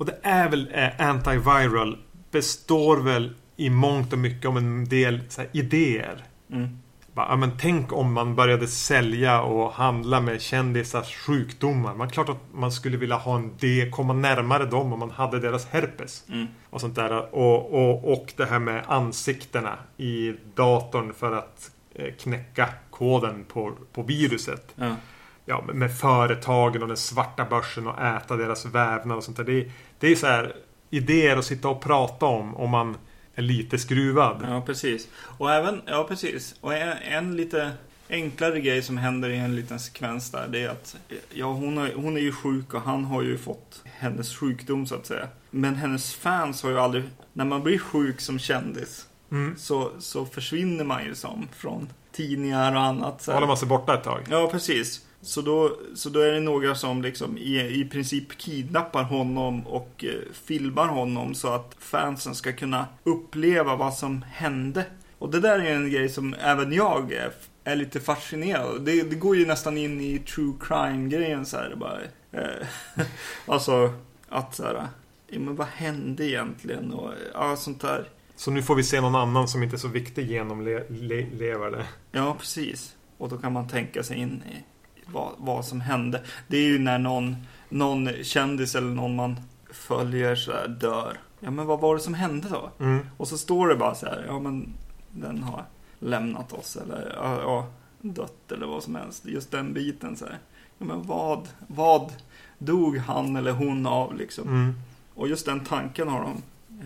[0.00, 1.98] Och det är väl eh, antiviral
[2.30, 6.24] består väl i mångt och mycket om en del här, idéer.
[6.52, 6.78] Mm.
[7.14, 11.94] Bara, ja, men tänk om man började sälja och handla med kändisars sjukdomar.
[11.94, 15.40] Man klart att man skulle vilja ha en det, komma närmare dem om man hade
[15.40, 16.24] deras herpes.
[16.28, 16.46] Mm.
[16.70, 17.34] Och sånt där.
[17.34, 23.72] Och, och, och det här med ansiktena i datorn för att eh, knäcka koden på,
[23.92, 24.72] på viruset.
[24.74, 24.96] Ja.
[25.44, 29.44] Ja, med- med företagen och den svarta börsen och äta deras vävnad och sånt där.
[29.44, 29.70] Det, är-
[30.00, 30.56] det är så här
[30.90, 32.96] idéer att sitta och prata om om man
[33.34, 34.46] är lite skruvad.
[34.48, 35.08] ja, precis.
[35.14, 36.54] Och även, ja precis.
[36.60, 37.70] Och en, en lite
[38.10, 40.96] enklare grej som händer i en liten sekvens där, det är att
[41.32, 44.94] ja, hon, har, hon är ju sjuk och han har ju fått hennes sjukdom så
[44.94, 45.28] att säga.
[45.50, 49.56] Men hennes fans har ju aldrig, när man blir sjuk som kändis, Mm.
[49.58, 53.22] så, så försvinner man ju som från, tidningar och annat.
[53.22, 54.20] Så Håller man sig borta ett tag.
[54.30, 55.00] Ja, precis.
[55.22, 60.04] Så då, så då är det några som liksom i, i princip kidnappar honom och
[60.04, 64.84] eh, filmar honom så att fansen ska kunna uppleva vad som hände.
[65.18, 67.32] Och det där är en grej som även jag är,
[67.64, 71.74] är lite fascinerad det, det går ju nästan in i true crime-grejen så här.
[71.76, 71.98] Bara,
[72.32, 72.66] eh,
[73.46, 73.92] alltså
[74.28, 74.88] att så här,
[75.26, 78.08] ja, men vad hände egentligen och ja, sånt där.
[78.36, 81.86] Så nu får vi se någon annan som inte är så viktig genomlevare.
[82.12, 82.96] Ja, precis.
[83.18, 84.69] Och då kan man tänka sig in i
[85.12, 86.22] vad, vad som hände.
[86.48, 87.36] Det är ju när någon,
[87.68, 89.36] någon kändis eller någon man
[89.70, 91.18] följer så här dör.
[91.40, 92.70] Ja, men vad var det som hände då?
[92.84, 93.06] Mm.
[93.16, 94.72] Och så står det bara så här, ja men
[95.10, 95.64] den har
[95.98, 97.66] lämnat oss eller ja, ja,
[98.00, 99.26] dött eller vad som helst.
[99.26, 100.38] Just den biten så här.
[100.78, 102.12] Ja, men vad, vad
[102.58, 104.48] dog han eller hon av liksom?
[104.48, 104.74] Mm.
[105.14, 106.42] Och just den tanken har de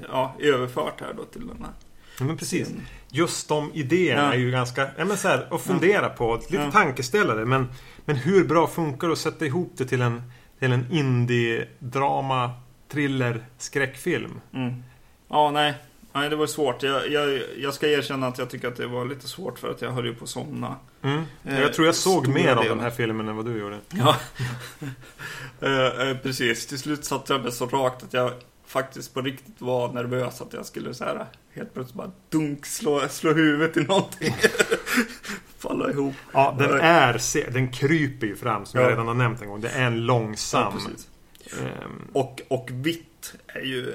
[0.08, 1.72] ja, överfört här då till den här.
[2.18, 2.68] Ja, men precis.
[3.10, 4.32] Just de idéerna Ja.
[4.32, 6.40] är ju ganska, ja men så här, att fundera på.
[6.48, 7.44] Lite tankeställare.
[7.44, 7.68] Men,
[8.04, 10.22] men hur bra funkar det att sätta ihop det till en,
[10.58, 12.50] till en indie-drama,
[12.92, 14.40] thriller, skräckfilm?
[14.54, 14.82] Mm.
[15.28, 15.74] Ja, nej.
[16.12, 16.82] Nej, det var svårt.
[16.82, 19.82] Jag, jag, jag ska erkänna att jag tycker att det var lite svårt för att
[19.82, 20.76] jag höll ju på att somna.
[21.02, 21.22] Mm.
[21.44, 23.78] Eh, Jag tror jag såg stora mer av den här filmen än vad du gjorde.
[23.90, 24.16] Ja,
[25.60, 26.66] Eh, eh, precis.
[26.66, 28.32] Till slut satte jag mig så rakt att jag
[28.74, 33.08] faktiskt på riktigt var nervös att jag skulle så här helt plötsligt bara dunk slå,
[33.08, 34.34] slå huvudet i någonting.
[35.58, 36.14] Falla ihop.
[36.32, 38.84] Ja, den är, den kryper ju fram som Ja.
[38.86, 39.60] jag redan har nämnt en gång.
[39.60, 40.72] Det är en Ja, långsam.
[40.72, 41.08] precis.
[41.62, 43.94] ehm, Och, och vitt är ju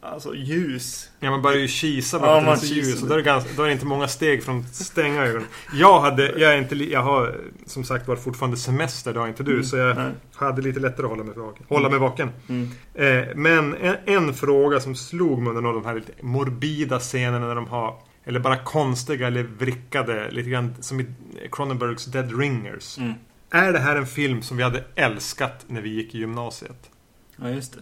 [0.00, 1.10] alltså ljus.
[1.20, 3.02] Ja, man börjar ju kisa Ja, bara för att är så kisar ljus.
[3.02, 5.48] Och då är, det ganska, då är det inte många steg från att stänga ögonen.
[5.72, 9.42] Jag hade, jag är inte, jag har som sagt var fortfarande semester, det har inte
[9.42, 9.52] du.
[9.52, 10.12] Mm, Så jag nej.
[10.34, 11.66] hade lite lättare att hålla mig vaken.
[11.68, 12.30] Hålla mig vaken.
[12.48, 12.70] Mm.
[12.94, 16.98] Eh, men en, en fråga som slog mig under några av de här lite morbida
[16.98, 21.06] scenerna när de har eller bara konstiga eller vrickade, lite grann som i
[21.52, 22.98] Cronenbergs Dead Ringers.
[22.98, 23.12] Mm.
[23.50, 26.90] Är det här en film som vi hade älskat när vi gick i gymnasiet?
[27.36, 27.80] Ja, just det.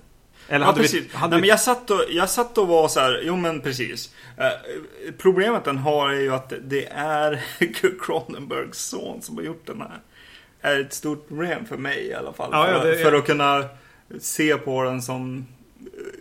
[0.49, 1.05] Eller Ja, hade precis.
[1.15, 1.17] vi...
[1.17, 3.61] Hade Nej, men vi jag, satt och, jag satt och var så här, jo men
[3.61, 4.15] precis.
[4.39, 7.45] Eh, problemet den har är ju att det är
[8.01, 10.01] Cronenbergs son som har gjort den här.
[10.61, 12.49] Är ett stort problem för mig i alla fall.
[12.53, 13.65] Ja, ja, för, det- för att kunna
[14.21, 15.47] se på den som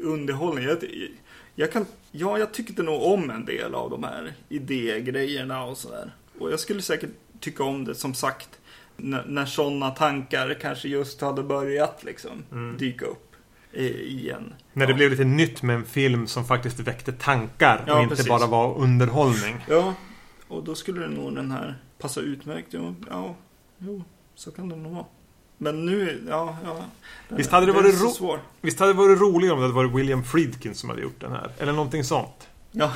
[0.01, 0.63] underhållning.
[0.65, 0.77] Jag,
[1.55, 6.11] jag kan, ja, jag tyckte nog om en del av de här idégrejerna och sådär.
[6.39, 7.09] Och jag skulle säkert
[7.39, 8.49] tycka om det som sagt.
[8.97, 12.77] När, när sådana tankar kanske just hade börjat liksom Mm.
[12.77, 13.32] dyka upp
[13.73, 14.53] i, i en.
[14.73, 14.95] När det ja.
[14.97, 18.29] blev lite nytt med en film som faktiskt väckte tankar Ja, och inte precis.
[18.29, 19.65] bara var underhållning.
[19.69, 19.93] Ja,
[20.47, 22.67] och då skulle nog den här passa utmärkt.
[22.71, 23.35] Jo, ja,
[23.77, 24.03] jo,
[24.35, 25.05] så kan det nog vara.
[25.57, 26.85] Men nu, ja, ja.
[27.29, 28.39] den- Visst hade det den varit ro- svår.
[28.61, 31.31] Visst hade det varit roligare om det hade varit William Friedkin som hade gjort den
[31.31, 31.51] här?
[31.59, 32.47] Eller någonting sånt.
[32.71, 32.91] Ja.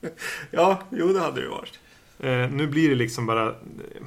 [0.50, 1.78] ja, jo det hade det varit.
[2.20, 3.54] Eh, nu blir det liksom bara...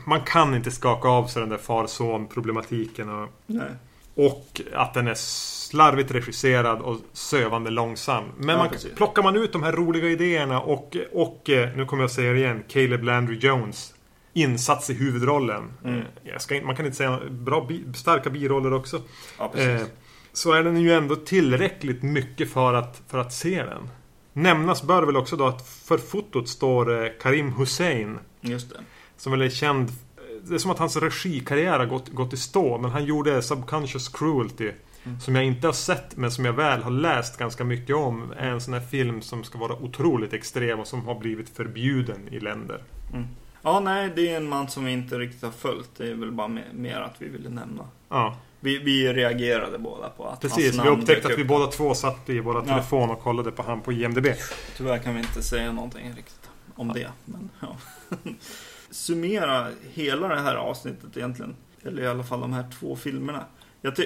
[0.08, 3.70] Man kan inte skaka av sig den där far-son problematiken och, Nej.
[4.16, 5.16] och att den är
[5.70, 8.24] slarvigt regisserad och sövande långsam.
[8.38, 8.96] Men Ja, man, precis.
[8.96, 12.40] plockar man ut de här roliga idéerna och, och eh, nu kommer jag säga det
[12.40, 13.94] igen, Caleb Landry Jones
[14.34, 15.72] insats i huvudrollen.
[15.84, 16.02] Mm.
[16.26, 19.02] Eh, ska, man kan inte säga bra, starka biroller också.
[19.38, 19.52] Ja.
[19.56, 19.82] Eh,
[20.34, 23.90] så är den ju ändå tillräckligt mycket för att, för att se den.
[24.34, 28.20] Nämnas bör väl också då att för fotot står eh, Karim Hussein.
[28.42, 28.76] Just det.
[29.18, 29.92] Som väl är känd...
[30.44, 32.78] Det är som att hans regikarriär har gått, gått i stå.
[32.78, 34.72] Men han gjorde Subconscious Cruelty.
[35.06, 35.20] Mm.
[35.20, 38.32] Som jag inte har sett men som jag väl har läst ganska mycket om.
[38.38, 42.28] Är en sån här film som ska vara otroligt extrem och som har blivit förbjuden
[42.32, 42.84] i länder.
[43.14, 43.28] Mm.
[43.62, 45.90] Ja, nej, det är en man som vi inte riktigt har följt.
[45.98, 47.84] Det är väl bara me- mer att vi ville nämna.
[48.10, 50.64] Ja, Vi, vi reagerade båda på att precis.
[50.66, 52.66] hans Vi namn upptäckte dök att vi båda två satt i våra Ja.
[52.66, 54.26] telefon och kollade på han på IMDB.
[54.78, 57.10] Tyvärr kan vi inte säga någonting riktigt om det.
[57.26, 57.76] Men, ja.
[58.92, 61.56] Summera hela det här avsnittet egentligen.
[61.84, 63.46] Eller i alla fall de här två filmerna.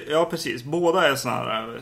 [0.08, 0.64] Ja, precis.
[0.64, 1.80] Båda är såna här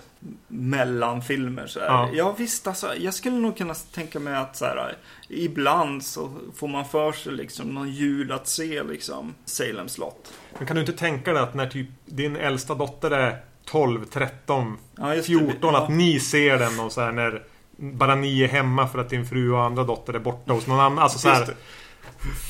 [0.48, 1.66] mellanfilmer.
[1.66, 1.86] Så här.
[1.88, 2.08] Ja.
[2.12, 2.34] Ja.
[2.38, 4.96] visst, alltså, jag skulle nog kunna tänka mig att så här,
[5.28, 10.32] ibland så får man för sig liksom någon jul att se liksom Salem slott.
[10.58, 14.78] Men kan du inte tänka dig att när typ din äldsta dotter är 12, 13,
[14.96, 15.38] Ja, just det.
[15.38, 15.82] 14 Ja.
[15.82, 17.42] att ni ser den och så här när
[17.76, 20.80] bara ni är hemma för att din fru och andra dotter är borta hos någon
[20.80, 20.98] annan.
[20.98, 21.54] Alltså så här.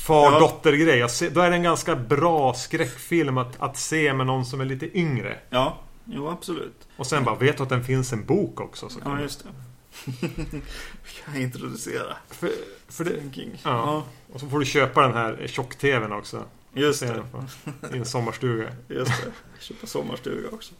[0.03, 1.09] Far-dotter-grej.
[1.09, 4.65] Ser- Då är det en ganska bra skräckfilm att, att se med någon som är
[4.65, 5.37] lite yngre.
[5.49, 6.87] Ja, jo absolut.
[6.97, 8.89] Och sen bara, vet du att den finns en bok också?
[8.89, 9.49] Så Ja, just det.
[11.25, 12.15] kan introducera.
[12.29, 12.49] för,
[12.87, 13.61] för det, King.
[13.63, 14.03] Ja.
[14.33, 16.43] Och så får du köpa den här tjock-tvn också.
[16.73, 17.23] Just det.
[17.93, 18.67] I en sommarstuga.
[18.87, 19.31] Just det.
[19.59, 20.73] Köpa sommarstuga också.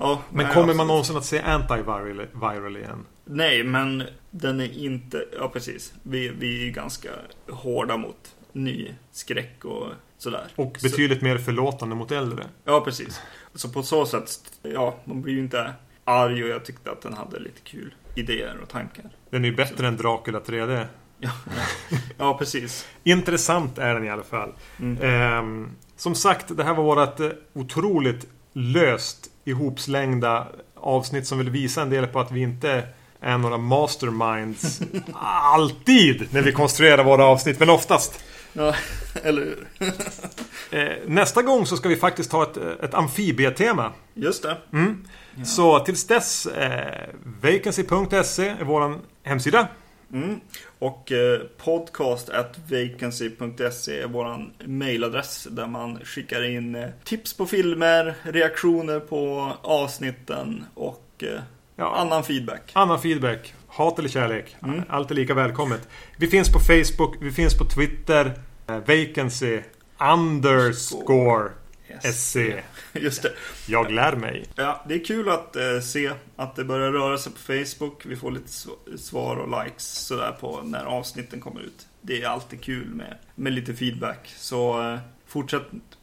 [0.00, 0.88] Ja, Men nej, kommer man absolut.
[0.88, 3.06] någonsin att se Antiviral viral igen?
[3.24, 5.24] Nej, men den är inte...
[5.38, 5.94] Ja, precis.
[6.02, 7.08] Vi, vi är ganska
[7.48, 9.86] hårda mot ny skräck och
[10.18, 10.44] sådär.
[10.56, 12.46] Och betydligt så, mer förlåtande mot äldre.
[12.64, 13.20] Ja, precis.
[13.54, 14.30] Så på så sätt,
[14.62, 15.74] ja, man blir ju inte
[16.04, 19.04] arg och jag tyckte att den hade lite kul idéer och tankar.
[19.30, 19.84] Den är ju bättre så.
[19.84, 20.86] än Dracula 3D.
[21.18, 21.30] Ja,
[22.18, 22.88] ja, precis.
[23.04, 24.52] Intressant är den i alla fall.
[24.80, 25.02] Mm.
[25.02, 31.82] Ehm, som sagt, det här var vårt eh, otroligt löst ihopslängda avsnitt som vill visa
[31.82, 32.82] en del på att vi inte
[33.20, 34.80] är några masterminds
[35.14, 38.24] alltid när vi konstruerar våra avsnitt, men oftast.
[38.52, 38.74] Ja,
[39.22, 39.68] eller hur?
[40.72, 43.92] Eh, nästa gång så ska vi faktiskt ta ett, ett amfibietema.
[44.14, 44.56] Just det.
[44.72, 45.04] Mm.
[45.34, 45.44] Ja.
[45.44, 47.08] Så tills dess, eh,
[47.42, 49.68] vacancy.se är vår hemsida.
[50.12, 50.40] Mm.
[50.78, 59.00] Och eh, podcast.vacancy.se är vår mailadress där man skickar in eh, tips på filmer, reaktioner
[59.00, 61.40] på avsnitten och eh,
[61.76, 61.96] ja.
[61.96, 62.70] annan feedback.
[62.72, 63.54] Annan feedback.
[63.66, 64.56] Hat eller kärlek.
[64.62, 64.82] Mm.
[64.88, 65.88] Allt är lika välkommet.
[66.16, 68.32] Vi finns på Facebook, vi finns på Twitter.
[68.66, 69.60] Eh, vacancy
[69.98, 71.50] underscore
[72.02, 72.36] SC.
[73.00, 73.32] Just det.
[73.66, 74.44] Jag lär mig.
[74.54, 78.06] Ja, det är kul att eh, se att det börjar röra sig på Facebook.
[78.06, 78.52] Vi får lite
[78.98, 81.86] svar och likes sådär på när avsnitten kommer ut.
[82.00, 84.32] Det är alltid kul med, med lite feedback.
[84.36, 85.62] Så eh, fortsätt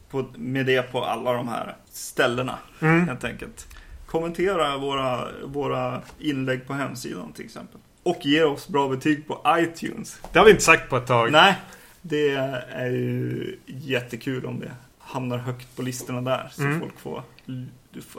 [0.10, 3.08] på, med det på alla de här ställena mm.
[3.08, 3.68] helt enkelt.
[4.06, 7.80] Kommentera våra, våra inlägg på hemsidan till exempel.
[8.04, 10.22] Och ge oss bra betyg på iTunes.
[10.32, 11.32] Det har vi inte sagt på ett tag.
[11.32, 11.56] Nej,
[12.02, 12.30] det
[12.72, 14.72] är ju jättekul om det
[15.08, 16.50] hamnar högt på listorna där.
[16.52, 16.80] Så mm.
[16.80, 17.24] folk får,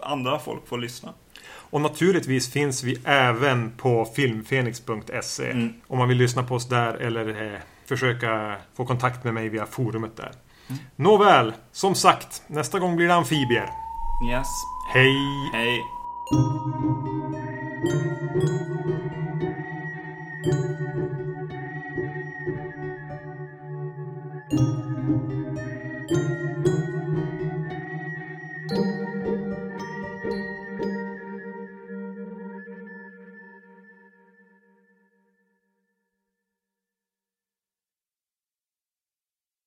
[0.03, 1.12] andra folk får lyssna.
[1.49, 5.51] Och naturligtvis finns vi även på filmfenix.se.
[5.51, 5.72] Mm.
[5.86, 9.66] Om man vill lyssna på oss där eller eh, försöka få kontakt med mig via
[9.66, 10.32] forumet där.
[10.68, 10.82] Mm.
[10.97, 13.70] Nåväl, som sagt, nästa gång blir det amfibier.
[14.30, 14.49] Yes.
[14.95, 15.14] Hej!
[15.53, 15.82] Hej!